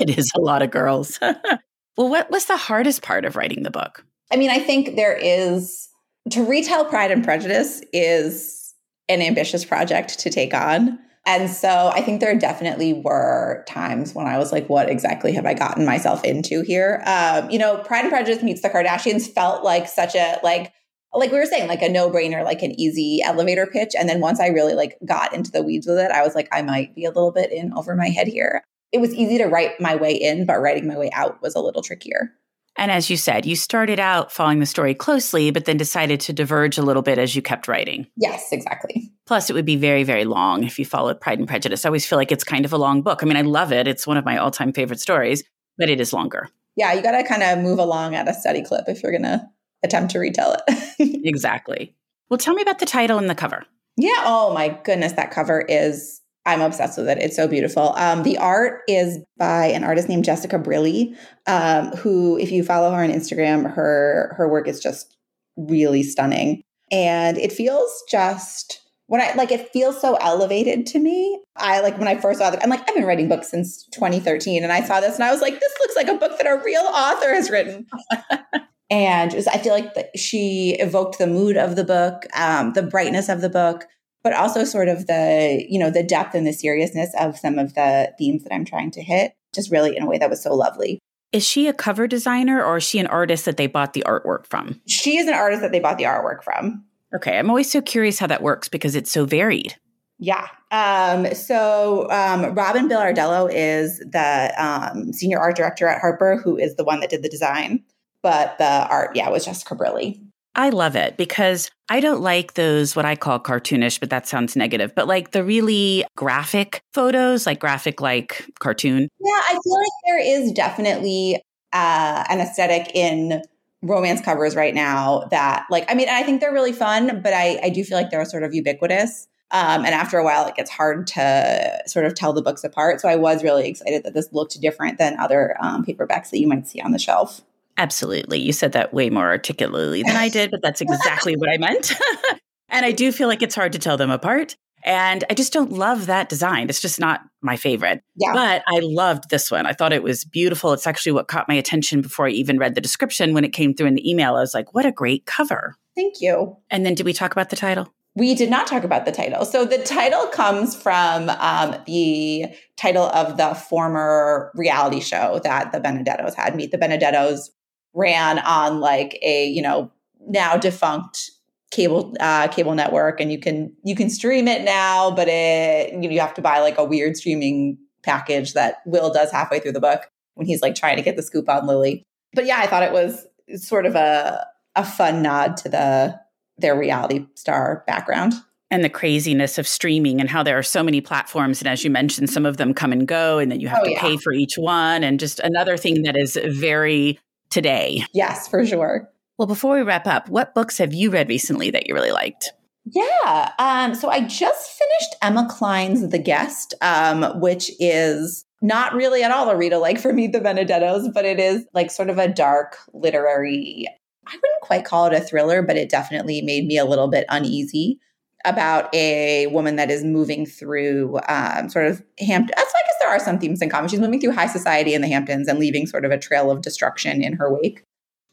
it 0.00 0.18
is 0.18 0.30
a 0.36 0.40
lot 0.40 0.62
of 0.62 0.70
girls. 0.70 1.18
well, 1.96 2.08
what 2.08 2.30
was 2.30 2.44
the 2.44 2.56
hardest 2.56 3.02
part 3.02 3.24
of 3.24 3.36
writing 3.36 3.62
the 3.62 3.70
book? 3.70 4.04
I 4.30 4.36
mean, 4.36 4.50
I 4.50 4.58
think 4.58 4.96
there 4.96 5.16
is 5.16 5.88
to 6.30 6.44
retell 6.44 6.84
Pride 6.84 7.10
and 7.10 7.24
Prejudice 7.24 7.82
is 7.92 8.74
an 9.08 9.22
ambitious 9.22 9.64
project 9.64 10.18
to 10.20 10.30
take 10.30 10.54
on. 10.54 10.98
And 11.26 11.50
so 11.50 11.90
I 11.92 12.02
think 12.02 12.20
there 12.20 12.38
definitely 12.38 12.92
were 12.94 13.64
times 13.68 14.14
when 14.14 14.26
I 14.26 14.38
was 14.38 14.52
like, 14.52 14.68
what 14.68 14.88
exactly 14.88 15.32
have 15.32 15.44
I 15.44 15.54
gotten 15.54 15.84
myself 15.84 16.22
into 16.22 16.62
here? 16.62 17.02
Um, 17.04 17.50
you 17.50 17.58
know, 17.58 17.78
Pride 17.78 18.04
and 18.04 18.10
Prejudice 18.10 18.44
meets 18.44 18.62
the 18.62 18.70
Kardashians 18.70 19.28
felt 19.28 19.64
like 19.64 19.88
such 19.88 20.14
a 20.14 20.38
like 20.44 20.72
like 21.12 21.32
we 21.32 21.38
were 21.38 21.46
saying, 21.46 21.66
like 21.68 21.82
a 21.82 21.88
no-brainer, 21.88 22.44
like 22.44 22.62
an 22.62 22.78
easy 22.78 23.22
elevator 23.22 23.66
pitch. 23.66 23.92
And 23.98 24.08
then 24.08 24.20
once 24.20 24.38
I 24.38 24.48
really 24.48 24.74
like 24.74 24.98
got 25.06 25.32
into 25.34 25.50
the 25.50 25.62
weeds 25.62 25.86
with 25.86 25.98
it, 25.98 26.10
I 26.10 26.22
was 26.22 26.34
like, 26.34 26.48
I 26.52 26.62
might 26.62 26.94
be 26.94 27.04
a 27.04 27.10
little 27.10 27.32
bit 27.32 27.50
in 27.52 27.72
over 27.72 27.94
my 27.96 28.08
head 28.08 28.28
here. 28.28 28.62
It 28.92 29.00
was 29.00 29.14
easy 29.14 29.38
to 29.38 29.46
write 29.46 29.80
my 29.80 29.96
way 29.96 30.14
in, 30.14 30.46
but 30.46 30.60
writing 30.60 30.86
my 30.86 30.98
way 30.98 31.10
out 31.12 31.40
was 31.42 31.54
a 31.54 31.60
little 31.60 31.82
trickier. 31.82 32.32
And 32.78 32.90
as 32.90 33.08
you 33.08 33.16
said, 33.16 33.46
you 33.46 33.56
started 33.56 33.98
out 33.98 34.30
following 34.30 34.60
the 34.60 34.66
story 34.66 34.94
closely, 34.94 35.50
but 35.50 35.64
then 35.64 35.76
decided 35.76 36.20
to 36.20 36.32
diverge 36.32 36.76
a 36.78 36.82
little 36.82 37.02
bit 37.02 37.18
as 37.18 37.34
you 37.34 37.42
kept 37.42 37.68
writing. 37.68 38.06
Yes, 38.16 38.52
exactly. 38.52 39.12
Plus, 39.26 39.48
it 39.48 39.54
would 39.54 39.64
be 39.64 39.76
very, 39.76 40.02
very 40.02 40.24
long 40.24 40.62
if 40.62 40.78
you 40.78 40.84
followed 40.84 41.20
Pride 41.20 41.38
and 41.38 41.48
Prejudice. 41.48 41.84
I 41.84 41.88
always 41.88 42.06
feel 42.06 42.18
like 42.18 42.30
it's 42.30 42.44
kind 42.44 42.64
of 42.64 42.72
a 42.72 42.78
long 42.78 43.02
book. 43.02 43.22
I 43.22 43.26
mean, 43.26 43.36
I 43.36 43.42
love 43.42 43.72
it. 43.72 43.88
It's 43.88 44.06
one 44.06 44.16
of 44.16 44.24
my 44.24 44.36
all 44.36 44.50
time 44.50 44.72
favorite 44.72 45.00
stories, 45.00 45.42
but 45.78 45.88
it 45.88 46.00
is 46.00 46.12
longer. 46.12 46.48
Yeah, 46.76 46.92
you 46.92 47.02
got 47.02 47.12
to 47.12 47.24
kind 47.24 47.42
of 47.42 47.58
move 47.58 47.78
along 47.78 48.14
at 48.14 48.28
a 48.28 48.34
steady 48.34 48.62
clip 48.62 48.84
if 48.88 49.02
you're 49.02 49.12
going 49.12 49.22
to 49.22 49.48
attempt 49.82 50.12
to 50.12 50.18
retell 50.18 50.56
it. 50.68 50.90
exactly. 51.24 51.96
Well, 52.28 52.38
tell 52.38 52.54
me 52.54 52.62
about 52.62 52.78
the 52.78 52.86
title 52.86 53.18
and 53.18 53.30
the 53.30 53.34
cover. 53.34 53.64
Yeah. 53.96 54.22
Oh 54.24 54.52
my 54.52 54.68
goodness, 54.68 55.12
that 55.12 55.30
cover 55.30 55.60
is. 55.60 56.20
I'm 56.46 56.62
obsessed 56.62 56.96
with 56.96 57.08
it. 57.08 57.18
It's 57.18 57.36
so 57.36 57.48
beautiful. 57.48 57.92
Um, 57.96 58.22
the 58.22 58.38
art 58.38 58.82
is 58.88 59.18
by 59.36 59.66
an 59.66 59.84
artist 59.84 60.08
named 60.08 60.24
Jessica 60.24 60.58
Brilli, 60.58 61.16
um, 61.46 61.90
who, 61.98 62.38
if 62.38 62.50
you 62.50 62.62
follow 62.62 62.92
her 62.92 63.02
on 63.02 63.10
Instagram, 63.10 63.70
her 63.74 64.34
her 64.38 64.48
work 64.48 64.68
is 64.68 64.80
just 64.80 65.16
really 65.56 66.02
stunning, 66.02 66.62
and 66.90 67.36
it 67.36 67.52
feels 67.52 68.04
just 68.08 68.86
when 69.08 69.20
I 69.20 69.34
like 69.34 69.52
it 69.52 69.70
feels 69.72 70.00
so 70.00 70.14
elevated 70.16 70.86
to 70.86 70.98
me. 70.98 71.40
I 71.56 71.80
like 71.80 71.98
when 71.98 72.08
I 72.08 72.16
first 72.16 72.38
saw 72.38 72.50
it, 72.50 72.60
I'm 72.62 72.70
like, 72.70 72.88
I've 72.88 72.94
been 72.94 73.04
writing 73.04 73.28
books 73.28 73.50
since 73.50 73.84
2013. 73.92 74.62
And 74.62 74.72
I 74.72 74.82
saw 74.82 75.00
this 75.00 75.14
and 75.14 75.24
I 75.24 75.32
was 75.32 75.40
like, 75.40 75.58
this 75.58 75.74
looks 75.80 75.96
like 75.96 76.08
a 76.08 76.14
book 76.14 76.38
that 76.38 76.46
a 76.46 76.62
real 76.64 76.82
author 76.82 77.32
has 77.32 77.50
written. 77.50 77.86
and 78.90 79.34
I 79.52 79.58
feel 79.58 79.72
like 79.72 79.94
the, 79.94 80.08
she 80.16 80.76
evoked 80.80 81.18
the 81.18 81.26
mood 81.26 81.56
of 81.56 81.76
the 81.76 81.84
book, 81.84 82.26
um, 82.34 82.72
the 82.72 82.82
brightness 82.82 83.28
of 83.28 83.40
the 83.40 83.48
book, 83.48 83.86
but 84.26 84.32
also 84.32 84.64
sort 84.64 84.88
of 84.88 85.06
the, 85.06 85.64
you 85.68 85.78
know, 85.78 85.88
the 85.88 86.02
depth 86.02 86.34
and 86.34 86.44
the 86.44 86.52
seriousness 86.52 87.14
of 87.16 87.38
some 87.38 87.60
of 87.60 87.74
the 87.74 88.12
themes 88.18 88.42
that 88.42 88.52
I'm 88.52 88.64
trying 88.64 88.90
to 88.90 89.00
hit, 89.00 89.36
just 89.54 89.70
really 89.70 89.96
in 89.96 90.02
a 90.02 90.06
way 90.08 90.18
that 90.18 90.28
was 90.28 90.42
so 90.42 90.52
lovely. 90.52 90.98
Is 91.30 91.46
she 91.46 91.68
a 91.68 91.72
cover 91.72 92.08
designer 92.08 92.60
or 92.60 92.78
is 92.78 92.82
she 92.82 92.98
an 92.98 93.06
artist 93.06 93.44
that 93.44 93.56
they 93.56 93.68
bought 93.68 93.92
the 93.92 94.02
artwork 94.04 94.44
from? 94.44 94.80
She 94.88 95.16
is 95.16 95.28
an 95.28 95.34
artist 95.34 95.62
that 95.62 95.70
they 95.70 95.78
bought 95.78 95.96
the 95.96 96.06
artwork 96.06 96.42
from. 96.42 96.84
Okay. 97.14 97.38
I'm 97.38 97.48
always 97.50 97.70
so 97.70 97.80
curious 97.80 98.18
how 98.18 98.26
that 98.26 98.42
works 98.42 98.68
because 98.68 98.96
it's 98.96 99.12
so 99.12 99.26
varied. 99.26 99.76
Yeah. 100.18 100.48
Um, 100.72 101.32
so 101.32 102.10
um, 102.10 102.52
Robin 102.52 102.88
Bilardello 102.88 103.48
is 103.54 104.00
the 104.00 104.52
um, 104.58 105.12
senior 105.12 105.38
art 105.38 105.54
director 105.54 105.86
at 105.86 106.00
Harper, 106.00 106.40
who 106.42 106.56
is 106.56 106.74
the 106.74 106.82
one 106.82 106.98
that 106.98 107.10
did 107.10 107.22
the 107.22 107.28
design. 107.28 107.84
But 108.24 108.58
the 108.58 108.88
art, 108.88 109.14
yeah, 109.14 109.28
was 109.28 109.44
Jessica 109.44 109.76
Brilli. 109.76 110.20
I 110.56 110.70
love 110.70 110.96
it 110.96 111.16
because 111.18 111.70
I 111.90 112.00
don't 112.00 112.22
like 112.22 112.54
those, 112.54 112.96
what 112.96 113.04
I 113.04 113.14
call 113.14 113.38
cartoonish, 113.38 114.00
but 114.00 114.10
that 114.10 114.26
sounds 114.26 114.56
negative, 114.56 114.94
but 114.96 115.06
like 115.06 115.32
the 115.32 115.44
really 115.44 116.04
graphic 116.16 116.80
photos, 116.94 117.46
like 117.46 117.60
graphic, 117.60 118.00
like 118.00 118.50
cartoon. 118.58 119.02
Yeah, 119.20 119.40
I 119.48 119.52
feel 119.62 119.78
like 119.78 119.92
there 120.06 120.18
is 120.18 120.52
definitely 120.52 121.42
uh, 121.72 122.24
an 122.28 122.40
aesthetic 122.40 122.90
in 122.94 123.42
romance 123.82 124.22
covers 124.22 124.56
right 124.56 124.74
now 124.74 125.28
that 125.30 125.66
like 125.70 125.84
i 125.90 125.94
mean 125.94 126.08
i 126.08 126.22
think 126.22 126.40
they're 126.40 126.52
really 126.52 126.72
fun 126.72 127.20
but 127.22 127.34
i 127.34 127.60
i 127.62 127.68
do 127.68 127.84
feel 127.84 127.96
like 127.96 128.10
they're 128.10 128.24
sort 128.24 128.42
of 128.42 128.54
ubiquitous 128.54 129.28
um, 129.52 129.84
and 129.84 129.94
after 129.94 130.18
a 130.18 130.24
while 130.24 130.46
it 130.46 130.56
gets 130.56 130.70
hard 130.70 131.06
to 131.06 131.82
sort 131.86 132.04
of 132.04 132.14
tell 132.14 132.32
the 132.32 132.42
books 132.42 132.64
apart 132.64 133.00
so 133.00 133.08
i 133.08 133.14
was 133.14 133.44
really 133.44 133.68
excited 133.68 134.02
that 134.02 134.14
this 134.14 134.32
looked 134.32 134.58
different 134.60 134.98
than 134.98 135.16
other 135.20 135.54
um, 135.60 135.84
paperbacks 135.84 136.30
that 136.30 136.40
you 136.40 136.48
might 136.48 136.66
see 136.66 136.80
on 136.80 136.92
the 136.92 136.98
shelf 136.98 137.42
absolutely 137.78 138.38
you 138.38 138.52
said 138.52 138.72
that 138.72 138.92
way 138.92 139.10
more 139.10 139.26
articulately 139.26 140.02
than 140.02 140.16
i 140.16 140.28
did 140.28 140.50
but 140.50 140.60
that's 140.62 140.80
exactly 140.80 141.36
what 141.36 141.48
i 141.48 141.56
meant 141.56 141.92
and 142.68 142.86
i 142.86 142.92
do 142.92 143.12
feel 143.12 143.28
like 143.28 143.42
it's 143.42 143.54
hard 143.54 143.72
to 143.72 143.78
tell 143.78 143.96
them 143.96 144.10
apart 144.10 144.56
and 144.86 145.24
I 145.28 145.34
just 145.34 145.52
don't 145.52 145.72
love 145.72 146.06
that 146.06 146.28
design. 146.28 146.68
It's 146.68 146.80
just 146.80 147.00
not 147.00 147.22
my 147.42 147.56
favorite. 147.56 148.02
Yeah. 148.14 148.32
But 148.32 148.62
I 148.68 148.78
loved 148.80 149.30
this 149.30 149.50
one. 149.50 149.66
I 149.66 149.72
thought 149.72 149.92
it 149.92 150.02
was 150.02 150.24
beautiful. 150.24 150.72
It's 150.72 150.86
actually 150.86 151.12
what 151.12 151.26
caught 151.26 151.48
my 151.48 151.54
attention 151.54 152.00
before 152.00 152.28
I 152.28 152.30
even 152.30 152.56
read 152.56 152.76
the 152.76 152.80
description 152.80 153.34
when 153.34 153.44
it 153.44 153.52
came 153.52 153.74
through 153.74 153.88
in 153.88 153.94
the 153.94 154.08
email. 154.08 154.36
I 154.36 154.40
was 154.40 154.54
like, 154.54 154.72
what 154.74 154.86
a 154.86 154.92
great 154.92 155.26
cover. 155.26 155.74
Thank 155.96 156.20
you. 156.20 156.56
And 156.70 156.86
then 156.86 156.94
did 156.94 157.04
we 157.04 157.12
talk 157.12 157.32
about 157.32 157.50
the 157.50 157.56
title? 157.56 157.92
We 158.14 158.34
did 158.34 158.48
not 158.48 158.66
talk 158.66 158.84
about 158.84 159.04
the 159.04 159.12
title. 159.12 159.44
So 159.44 159.64
the 159.64 159.78
title 159.78 160.26
comes 160.28 160.74
from 160.74 161.28
um, 161.30 161.76
the 161.86 162.46
title 162.76 163.04
of 163.06 163.36
the 163.36 163.54
former 163.54 164.52
reality 164.54 165.00
show 165.00 165.40
that 165.42 165.72
the 165.72 165.80
Benedettos 165.80 166.34
had. 166.34 166.54
Meet 166.54 166.70
the 166.70 166.78
Benedettos 166.78 167.50
ran 167.96 168.38
on 168.40 168.78
like 168.78 169.18
a, 169.22 169.46
you 169.46 169.62
know, 169.62 169.90
now 170.28 170.56
defunct 170.56 171.30
cable 171.70 172.14
uh, 172.20 172.48
cable 172.48 172.74
network 172.74 173.20
and 173.20 173.32
you 173.32 173.38
can 173.38 173.72
you 173.82 173.96
can 173.96 174.08
stream 174.08 174.46
it 174.46 174.62
now 174.62 175.10
but 175.10 175.26
it 175.28 175.92
you, 175.92 175.98
know, 175.98 176.08
you 176.08 176.20
have 176.20 176.34
to 176.34 176.42
buy 176.42 176.60
like 176.60 176.78
a 176.78 176.84
weird 176.84 177.16
streaming 177.16 177.76
package 178.02 178.52
that 178.52 178.76
will 178.86 179.12
does 179.12 179.32
halfway 179.32 179.58
through 179.58 179.72
the 179.72 179.80
book 179.80 180.08
when 180.34 180.46
he's 180.46 180.62
like 180.62 180.74
trying 180.76 180.96
to 180.96 181.02
get 181.02 181.16
the 181.16 181.22
scoop 181.22 181.48
on 181.48 181.66
lily 181.66 182.04
but 182.34 182.46
yeah 182.46 182.58
i 182.60 182.66
thought 182.66 182.84
it 182.84 182.92
was 182.92 183.26
sort 183.56 183.84
of 183.84 183.96
a 183.96 184.46
a 184.76 184.84
fun 184.84 185.22
nod 185.22 185.56
to 185.56 185.68
the 185.68 186.18
their 186.56 186.78
reality 186.78 187.26
star 187.34 187.82
background 187.86 188.32
and 188.70 188.84
the 188.84 188.88
craziness 188.88 189.58
of 189.58 189.66
streaming 189.66 190.20
and 190.20 190.30
how 190.30 190.42
there 190.42 190.56
are 190.56 190.62
so 190.62 190.84
many 190.84 191.00
platforms 191.00 191.60
and 191.60 191.68
as 191.68 191.82
you 191.82 191.90
mentioned 191.90 192.30
some 192.30 192.46
of 192.46 192.58
them 192.58 192.72
come 192.72 192.92
and 192.92 193.08
go 193.08 193.38
and 193.38 193.50
then 193.50 193.58
you 193.58 193.66
have 193.66 193.80
oh, 193.82 193.84
to 193.84 193.90
yeah. 193.90 194.00
pay 194.00 194.16
for 194.16 194.32
each 194.32 194.54
one 194.56 195.02
and 195.02 195.18
just 195.18 195.40
another 195.40 195.76
thing 195.76 196.02
that 196.02 196.16
is 196.16 196.38
very 196.46 197.18
today 197.56 198.04
yes 198.12 198.46
for 198.46 198.66
sure 198.66 199.10
well, 199.38 199.46
before 199.46 199.76
we 199.76 199.82
wrap 199.82 200.06
up, 200.06 200.28
what 200.28 200.54
books 200.54 200.78
have 200.78 200.94
you 200.94 201.10
read 201.10 201.28
recently 201.28 201.70
that 201.70 201.86
you 201.86 201.94
really 201.94 202.10
liked? 202.10 202.52
Yeah. 202.86 203.52
Um, 203.58 203.94
so 203.94 204.08
I 204.08 204.20
just 204.20 204.70
finished 204.70 205.16
Emma 205.20 205.46
Cline's 205.50 206.08
The 206.08 206.18
Guest, 206.18 206.74
um, 206.80 207.40
which 207.40 207.70
is 207.78 208.44
not 208.62 208.94
really 208.94 209.22
at 209.22 209.30
all 209.30 209.50
a 209.50 209.56
read 209.56 209.72
alike 209.72 209.98
for 209.98 210.12
Meet 210.12 210.32
the 210.32 210.40
Benedettos, 210.40 211.12
but 211.12 211.24
it 211.24 211.38
is 211.38 211.66
like 211.74 211.90
sort 211.90 212.08
of 212.08 212.18
a 212.18 212.28
dark 212.28 212.78
literary, 212.94 213.86
I 214.26 214.30
wouldn't 214.30 214.62
quite 214.62 214.84
call 214.84 215.06
it 215.06 215.12
a 215.12 215.20
thriller, 215.20 215.62
but 215.62 215.76
it 215.76 215.90
definitely 215.90 216.40
made 216.40 216.66
me 216.66 216.78
a 216.78 216.86
little 216.86 217.08
bit 217.08 217.26
uneasy 217.28 217.98
about 218.44 218.94
a 218.94 219.46
woman 219.48 219.76
that 219.76 219.90
is 219.90 220.04
moving 220.04 220.46
through 220.46 221.18
um, 221.28 221.68
sort 221.68 221.86
of 221.86 222.02
Hampton. 222.18 222.54
So 222.56 222.62
I 222.62 222.82
guess 222.86 222.94
there 223.00 223.08
are 223.08 223.18
some 223.18 223.38
themes 223.38 223.62
in 223.62 223.70
common. 223.70 223.88
She's 223.88 224.00
moving 224.00 224.20
through 224.20 224.32
high 224.32 224.46
society 224.46 224.94
in 224.94 225.02
the 225.02 225.08
Hamptons 225.08 225.48
and 225.48 225.58
leaving 225.58 225.86
sort 225.86 226.04
of 226.04 226.10
a 226.10 226.18
trail 226.18 226.50
of 226.50 226.62
destruction 226.62 227.22
in 227.22 227.34
her 227.34 227.52
wake. 227.52 227.82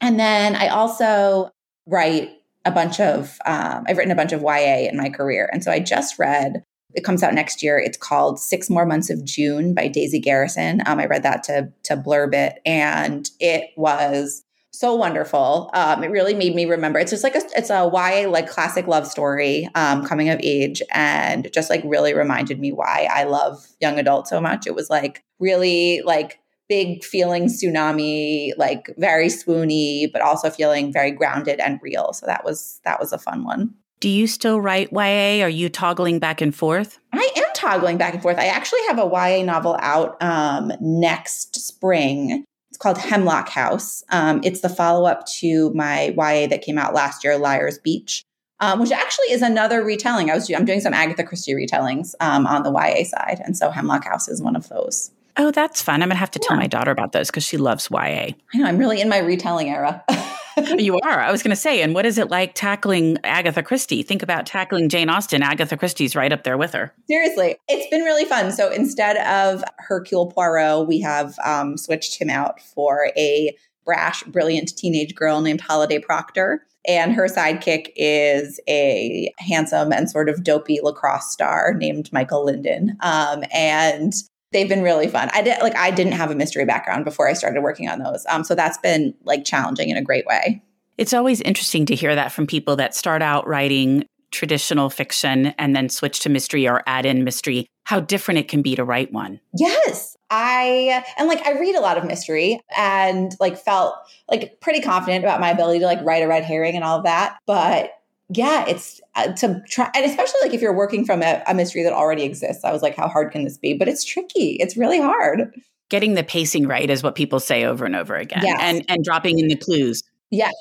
And 0.00 0.20
then 0.20 0.54
I 0.54 0.68
also 0.68 1.50
write 1.86 2.30
a 2.64 2.70
bunch 2.70 3.00
of, 3.00 3.38
um, 3.46 3.84
I've 3.86 3.96
written 3.96 4.12
a 4.12 4.16
bunch 4.16 4.32
of 4.32 4.42
YA 4.42 4.88
in 4.88 4.96
my 4.96 5.10
career. 5.10 5.48
And 5.52 5.62
so 5.62 5.70
I 5.70 5.80
just 5.80 6.18
read, 6.18 6.62
it 6.94 7.04
comes 7.04 7.22
out 7.22 7.34
next 7.34 7.62
year. 7.62 7.78
It's 7.78 7.98
called 7.98 8.38
Six 8.38 8.70
More 8.70 8.86
Months 8.86 9.10
of 9.10 9.24
June 9.24 9.74
by 9.74 9.88
Daisy 9.88 10.20
Garrison. 10.20 10.80
Um, 10.86 11.00
I 11.00 11.06
read 11.06 11.22
that 11.24 11.42
to, 11.44 11.72
to 11.84 11.96
blurb 11.96 12.34
it 12.34 12.60
and 12.64 13.28
it 13.40 13.70
was 13.76 14.44
so 14.78 14.94
wonderful. 14.94 15.70
Um, 15.74 16.02
it 16.02 16.10
really 16.10 16.34
made 16.34 16.54
me 16.54 16.64
remember. 16.64 16.98
It's 16.98 17.10
just 17.10 17.24
like 17.24 17.34
a, 17.34 17.42
it's 17.56 17.70
a 17.70 17.90
YA 17.92 18.28
like 18.28 18.48
classic 18.48 18.86
love 18.86 19.06
story, 19.06 19.68
um, 19.74 20.04
coming 20.04 20.28
of 20.28 20.40
age, 20.42 20.82
and 20.92 21.48
just 21.52 21.70
like 21.70 21.82
really 21.84 22.14
reminded 22.14 22.58
me 22.60 22.72
why 22.72 23.08
I 23.10 23.24
love 23.24 23.66
young 23.80 23.98
adult 23.98 24.28
so 24.28 24.40
much. 24.40 24.66
It 24.66 24.74
was 24.74 24.90
like 24.90 25.22
really 25.38 26.02
like 26.04 26.40
big 26.68 27.04
feeling 27.04 27.46
tsunami, 27.46 28.50
like 28.56 28.92
very 28.98 29.28
swoony, 29.28 30.10
but 30.12 30.22
also 30.22 30.50
feeling 30.50 30.92
very 30.92 31.10
grounded 31.10 31.60
and 31.60 31.78
real. 31.82 32.12
So 32.12 32.26
that 32.26 32.44
was 32.44 32.80
that 32.84 33.00
was 33.00 33.12
a 33.12 33.18
fun 33.18 33.44
one. 33.44 33.74
Do 34.00 34.08
you 34.08 34.26
still 34.26 34.60
write 34.60 34.92
YA? 34.92 35.44
Are 35.44 35.48
you 35.48 35.68
toggling 35.68 36.18
back 36.18 36.40
and 36.40 36.54
forth? 36.54 36.98
I 37.12 37.30
am 37.36 37.44
toggling 37.54 37.96
back 37.96 38.12
and 38.12 38.22
forth. 38.22 38.38
I 38.38 38.46
actually 38.46 38.82
have 38.88 38.98
a 38.98 39.06
YA 39.06 39.44
novel 39.44 39.78
out 39.80 40.22
um, 40.22 40.72
next 40.80 41.56
spring. 41.56 42.44
It's 42.74 42.82
called 42.82 42.98
Hemlock 42.98 43.50
House. 43.50 44.02
Um, 44.08 44.40
it's 44.42 44.60
the 44.60 44.68
follow 44.68 45.06
up 45.06 45.24
to 45.38 45.72
my 45.74 46.12
YA 46.16 46.48
that 46.48 46.62
came 46.62 46.76
out 46.76 46.92
last 46.92 47.22
year, 47.22 47.38
Liar's 47.38 47.78
Beach, 47.78 48.24
um, 48.58 48.80
which 48.80 48.90
actually 48.90 49.26
is 49.26 49.42
another 49.42 49.84
retelling. 49.84 50.28
I 50.28 50.34
was 50.34 50.50
I'm 50.50 50.64
doing 50.64 50.80
some 50.80 50.92
Agatha 50.92 51.22
Christie 51.22 51.54
retellings 51.54 52.14
um, 52.18 52.48
on 52.48 52.64
the 52.64 52.72
YA 52.72 53.04
side, 53.04 53.40
and 53.44 53.56
so 53.56 53.70
Hemlock 53.70 54.02
House 54.02 54.26
is 54.26 54.42
one 54.42 54.56
of 54.56 54.68
those. 54.70 55.12
Oh, 55.36 55.52
that's 55.52 55.82
fun. 55.82 56.02
I'm 56.02 56.08
going 56.08 56.16
to 56.16 56.18
have 56.18 56.32
to 56.32 56.40
yeah. 56.42 56.48
tell 56.48 56.56
my 56.56 56.66
daughter 56.66 56.90
about 56.90 57.12
those 57.12 57.28
because 57.28 57.44
she 57.44 57.58
loves 57.58 57.88
YA. 57.92 57.98
I 58.00 58.34
know. 58.54 58.64
I'm 58.64 58.78
really 58.78 59.00
in 59.00 59.08
my 59.08 59.18
retelling 59.18 59.68
era. 59.68 60.02
you 60.78 60.98
are. 61.00 61.20
I 61.20 61.30
was 61.30 61.42
going 61.42 61.50
to 61.50 61.60
say, 61.60 61.82
and 61.82 61.94
what 61.94 62.06
is 62.06 62.18
it 62.18 62.30
like 62.30 62.54
tackling 62.54 63.18
Agatha 63.24 63.62
Christie? 63.62 64.02
Think 64.02 64.22
about 64.22 64.46
tackling 64.46 64.88
Jane 64.88 65.08
Austen. 65.08 65.42
Agatha 65.42 65.76
Christie's 65.76 66.14
right 66.14 66.32
up 66.32 66.44
there 66.44 66.56
with 66.56 66.72
her. 66.72 66.92
Seriously, 67.08 67.56
it's 67.68 67.88
been 67.90 68.02
really 68.02 68.24
fun. 68.24 68.52
So 68.52 68.70
instead 68.70 69.16
of 69.18 69.64
Hercule 69.78 70.30
Poirot, 70.30 70.86
we 70.86 71.00
have 71.00 71.38
um, 71.44 71.76
switched 71.76 72.20
him 72.20 72.30
out 72.30 72.60
for 72.60 73.10
a 73.16 73.56
brash, 73.84 74.22
brilliant 74.24 74.76
teenage 74.76 75.14
girl 75.14 75.40
named 75.40 75.60
Holiday 75.60 75.98
Proctor. 75.98 76.64
And 76.86 77.14
her 77.14 77.28
sidekick 77.28 77.92
is 77.96 78.60
a 78.68 79.32
handsome 79.38 79.92
and 79.92 80.10
sort 80.10 80.28
of 80.28 80.44
dopey 80.44 80.80
lacrosse 80.82 81.32
star 81.32 81.72
named 81.72 82.12
Michael 82.12 82.44
Linden. 82.44 82.96
Um, 83.00 83.42
and 83.52 84.12
they've 84.54 84.68
been 84.68 84.82
really 84.82 85.08
fun. 85.08 85.28
I 85.34 85.42
did 85.42 85.60
like 85.60 85.76
I 85.76 85.90
didn't 85.90 86.14
have 86.14 86.30
a 86.30 86.34
mystery 86.34 86.64
background 86.64 87.04
before 87.04 87.28
I 87.28 87.34
started 87.34 87.60
working 87.60 87.88
on 87.90 87.98
those. 87.98 88.24
Um, 88.30 88.44
so 88.44 88.54
that's 88.54 88.78
been 88.78 89.12
like 89.24 89.44
challenging 89.44 89.90
in 89.90 89.98
a 89.98 90.02
great 90.02 90.24
way. 90.24 90.62
It's 90.96 91.12
always 91.12 91.42
interesting 91.42 91.84
to 91.86 91.94
hear 91.94 92.14
that 92.14 92.32
from 92.32 92.46
people 92.46 92.76
that 92.76 92.94
start 92.94 93.20
out 93.20 93.46
writing 93.46 94.06
traditional 94.30 94.90
fiction 94.90 95.48
and 95.58 95.76
then 95.76 95.88
switch 95.88 96.20
to 96.20 96.28
mystery 96.28 96.66
or 96.66 96.82
add 96.86 97.04
in 97.04 97.24
mystery, 97.24 97.66
how 97.84 98.00
different 98.00 98.38
it 98.38 98.48
can 98.48 98.62
be 98.62 98.74
to 98.74 98.84
write 98.84 99.12
one. 99.12 99.40
Yes. 99.56 100.16
I 100.30 101.04
and 101.18 101.28
like 101.28 101.46
I 101.46 101.58
read 101.58 101.76
a 101.76 101.80
lot 101.80 101.98
of 101.98 102.04
mystery 102.04 102.60
and 102.76 103.32
like 103.38 103.58
felt 103.58 103.94
like 104.28 104.60
pretty 104.60 104.80
confident 104.80 105.24
about 105.24 105.40
my 105.40 105.50
ability 105.50 105.80
to 105.80 105.86
like 105.86 106.00
write 106.02 106.22
a 106.22 106.28
red 106.28 106.44
herring 106.44 106.74
and 106.74 106.84
all 106.84 106.98
of 106.98 107.04
that. 107.04 107.38
But 107.46 107.90
yeah, 108.34 108.66
it's 108.66 109.00
uh, 109.14 109.32
to 109.32 109.62
try, 109.68 109.90
and 109.94 110.04
especially 110.04 110.40
like 110.42 110.54
if 110.54 110.60
you're 110.60 110.74
working 110.74 111.04
from 111.04 111.22
a, 111.22 111.42
a, 111.46 111.54
mystery 111.54 111.82
that 111.82 111.92
already 111.92 112.24
exists. 112.24 112.64
I 112.64 112.72
was 112.72 112.82
like, 112.82 112.96
how 112.96 113.08
hard 113.08 113.32
can 113.32 113.44
this 113.44 113.56
be? 113.58 113.74
But 113.74 113.88
it's 113.88 114.04
tricky. 114.04 114.56
It's 114.60 114.76
really 114.76 115.00
hard. 115.00 115.54
getting 115.90 116.14
the 116.14 116.24
pacing 116.24 116.66
right 116.66 116.90
is 116.90 117.02
what 117.02 117.14
people 117.14 117.38
say 117.38 117.64
over 117.64 117.84
and 117.84 117.94
over 117.94 118.16
again 118.16 118.42
Yes. 118.42 118.58
and 118.62 118.84
and 118.88 119.04
dropping 119.04 119.38
in 119.38 119.48
the 119.48 119.56
clues 119.56 120.02
Yes. 120.30 120.54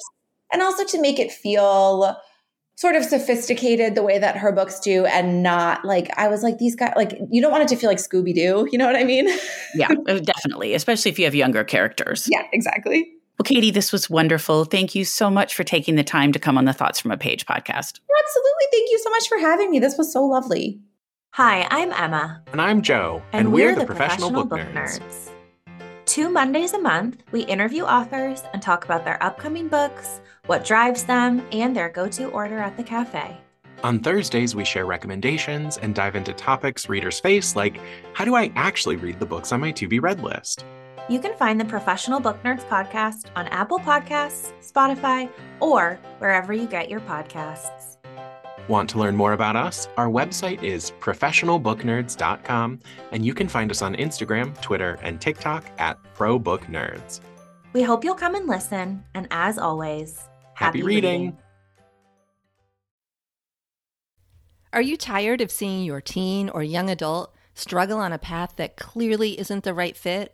And 0.52 0.62
also 0.62 0.86
to 0.86 1.02
make 1.02 1.20
it 1.20 1.32
feel 1.32 2.16
sort 2.76 2.96
of 2.96 3.04
sophisticated 3.04 3.96
the 3.96 4.04
way 4.04 4.20
that 4.20 4.38
her 4.38 4.52
books 4.52 4.80
do 4.80 5.06
and 5.06 5.42
not 5.42 5.86
like 5.86 6.12
I 6.18 6.28
was 6.28 6.44
like 6.44 6.58
these 6.58 6.76
guys 6.76 6.94
like 6.96 7.18
you 7.32 7.42
don't 7.42 7.52
want 7.52 7.64
it 7.64 7.70
to 7.70 7.76
feel 7.76 7.90
like 7.90 7.98
Scooby 7.98 8.34
Doo, 8.36 8.68
you 8.72 8.78
know 8.78 8.86
what 8.86 8.96
I 8.96 9.04
mean? 9.04 9.28
yeah 9.74 9.90
uh, 10.08 10.20
definitely 10.20 10.74
especially 10.74 11.10
if 11.10 11.18
you 11.18 11.26
have 11.26 11.36
younger 11.36 11.64
characters 11.64 12.28
yeah, 12.30 12.44
exactly. 12.52 13.10
Well 13.38 13.44
katie 13.44 13.72
this 13.72 13.92
was 13.92 14.10
wonderful 14.10 14.66
thank 14.66 14.96
you 14.96 15.06
so 15.06 15.30
much 15.30 15.56
for 15.56 15.64
taking 15.64 15.96
the 15.96 16.04
time 16.04 16.32
to 16.32 16.40
come 16.40 16.58
on 16.58 16.66
the 16.66 16.74
thoughts 16.74 17.00
from 17.00 17.12
a 17.12 17.18
page 17.18 17.46
podcast 17.46 18.00
Absolutely. 18.26 18.66
Thank 18.72 18.92
you 18.92 19.00
so 19.00 19.10
much 19.10 19.28
for 19.28 19.38
having 19.38 19.72
me. 19.72 19.80
This 19.80 19.98
was 19.98 20.12
so 20.12 20.24
lovely. 20.24 20.80
Hi, 21.32 21.68
I'm 21.72 21.92
Emma, 21.94 22.44
And 22.52 22.62
I'm 22.62 22.82
Joe, 22.84 23.24
and, 23.32 23.52
we're, 23.52 23.76
the, 23.76 23.86
Professional, 23.86 24.30
Book, 24.30 24.52
Nerds. 24.52 25.30
Two 26.06 26.30
Mondays 26.30 26.74
a 26.74 26.80
month, 26.80 27.24
we 27.32 27.42
interview 27.46 27.84
authors 27.84 28.44
and 28.54 28.62
talk 28.62 28.86
about 28.86 29.04
their 29.04 29.22
upcoming 29.24 29.68
books, 29.68 30.22
what 30.46 30.64
drives 30.64 31.06
them, 31.06 31.44
and 31.52 31.76
their 31.76 31.90
go 31.90 32.08
to 32.10 32.26
order 32.30 32.60
at 32.60 32.78
the 32.78 32.84
cafe. 32.84 33.36
On 33.84 34.00
Thursdays, 34.00 34.56
we 34.56 34.64
share 34.64 34.86
recommendations 34.86 35.78
and 35.78 35.96
dive 35.96 36.16
into 36.16 36.34
topics 36.34 36.88
readers 36.88 37.20
face, 37.20 37.56
like 37.56 37.80
how 38.14 38.26
do 38.26 38.36
I 38.36 38.52
actually 38.56 38.98
read 38.98 39.20
the 39.20 39.26
books 39.26 39.52
on 39.52 39.60
my 39.60 39.72
to 39.72 39.88
be 39.88 40.00
read 40.00 40.22
list? 40.22 40.66
You 41.10 41.20
can 41.20 41.36
find 41.36 41.60
the 41.60 41.66
Professional 41.66 42.22
Book 42.22 42.42
Nerds 42.44 42.66
podcast 42.70 43.26
on 43.36 43.48
Apple 43.48 43.78
Podcasts, 43.78 44.54
Spotify, 44.62 45.30
or 45.60 46.00
wherever 46.20 46.54
you 46.54 46.66
get 46.66 46.90
your 46.90 47.02
podcasts. 47.02 47.98
Want 48.70 48.90
to 48.92 49.00
learn 49.00 49.14
more 49.14 49.34
about 49.34 49.58
us? 49.58 49.90
Our 49.98 50.08
website 50.08 50.64
is 50.64 50.92
professionalbooknerds.com, 51.02 52.80
and 53.12 53.26
you 53.26 53.34
can 53.34 53.50
find 53.50 53.70
us 53.70 53.82
on 53.82 53.96
Instagram, 53.96 54.60
Twitter, 54.62 54.98
and 55.02 55.20
TikTok 55.20 55.66
at 55.78 56.00
ProBookNerds. 56.16 57.20
We 57.74 57.82
hope 57.82 58.06
you'll 58.06 58.16
come 58.16 58.36
and 58.36 58.48
listen, 58.48 59.04
and 59.14 59.28
as 59.30 59.58
always, 59.58 60.30
Happy 60.54 60.84
reading. 60.84 61.38
Are 64.72 64.82
you 64.82 64.96
tired 64.96 65.42
of 65.42 65.52
seeing 65.52 65.84
your 65.84 66.00
teen 66.00 66.48
or 66.48 66.64
young 66.64 66.90
adult 66.90 67.36
struggle 67.56 68.00
on 68.00 68.14
a 68.14 68.18
path 68.18 68.54
that 68.56 68.78
clearly 68.78 69.38
isn't 69.38 69.66
the 69.66 69.74
right 69.74 69.98
fit? 69.98 70.34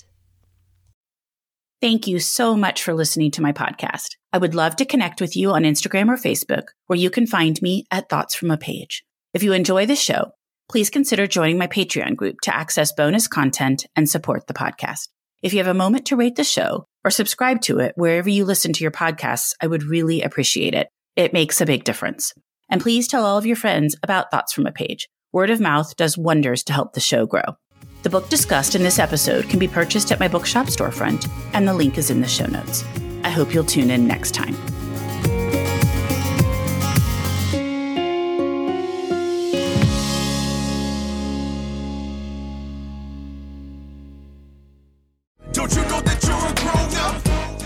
Thank 1.81 2.05
you 2.05 2.19
so 2.19 2.55
much 2.55 2.83
for 2.83 2.93
listening 2.93 3.31
to 3.31 3.41
my 3.41 3.53
podcast. 3.53 4.15
I 4.31 4.37
would 4.37 4.53
love 4.53 4.75
to 4.75 4.85
connect 4.85 5.19
with 5.19 5.35
you 5.35 5.49
on 5.49 5.63
Instagram 5.63 6.09
or 6.09 6.15
Facebook, 6.15 6.65
where 6.85 6.99
you 6.99 7.09
can 7.09 7.25
find 7.25 7.59
me 7.59 7.85
at 7.89 8.07
Thoughts 8.07 8.35
from 8.35 8.51
a 8.51 8.57
Page. 8.57 9.03
If 9.33 9.41
you 9.41 9.51
enjoy 9.53 9.87
the 9.87 9.95
show, 9.95 10.33
please 10.69 10.91
consider 10.91 11.25
joining 11.25 11.57
my 11.57 11.65
Patreon 11.65 12.15
group 12.15 12.41
to 12.41 12.55
access 12.55 12.91
bonus 12.91 13.27
content 13.27 13.87
and 13.95 14.07
support 14.07 14.45
the 14.45 14.53
podcast. 14.53 15.07
If 15.41 15.53
you 15.53 15.57
have 15.57 15.65
a 15.65 15.73
moment 15.73 16.05
to 16.05 16.15
rate 16.15 16.35
the 16.35 16.43
show 16.43 16.85
or 17.03 17.09
subscribe 17.09 17.61
to 17.61 17.79
it 17.79 17.93
wherever 17.95 18.29
you 18.29 18.45
listen 18.45 18.73
to 18.73 18.83
your 18.83 18.91
podcasts, 18.91 19.55
I 19.59 19.65
would 19.65 19.81
really 19.81 20.21
appreciate 20.21 20.75
it. 20.75 20.87
It 21.15 21.33
makes 21.33 21.61
a 21.61 21.65
big 21.65 21.83
difference. 21.83 22.31
And 22.69 22.79
please 22.79 23.07
tell 23.07 23.25
all 23.25 23.39
of 23.39 23.47
your 23.47 23.55
friends 23.55 23.95
about 24.03 24.29
Thoughts 24.29 24.53
from 24.53 24.67
a 24.67 24.71
Page. 24.71 25.09
Word 25.33 25.49
of 25.49 25.59
mouth 25.59 25.95
does 25.95 26.15
wonders 26.15 26.63
to 26.65 26.73
help 26.73 26.93
the 26.93 26.99
show 26.99 27.25
grow. 27.25 27.57
The 28.03 28.09
book 28.09 28.29
discussed 28.29 28.73
in 28.73 28.81
this 28.81 28.97
episode 28.97 29.47
can 29.47 29.59
be 29.59 29.67
purchased 29.67 30.11
at 30.11 30.19
my 30.19 30.27
bookshop 30.27 30.67
storefront, 30.67 31.29
and 31.53 31.67
the 31.67 31.73
link 31.73 31.97
is 31.97 32.09
in 32.09 32.19
the 32.19 32.27
show 32.27 32.47
notes. 32.47 32.83
I 33.23 33.29
hope 33.29 33.53
you'll 33.53 33.63
tune 33.63 33.91
in 33.91 34.07
next 34.07 34.33
time. 34.33 34.55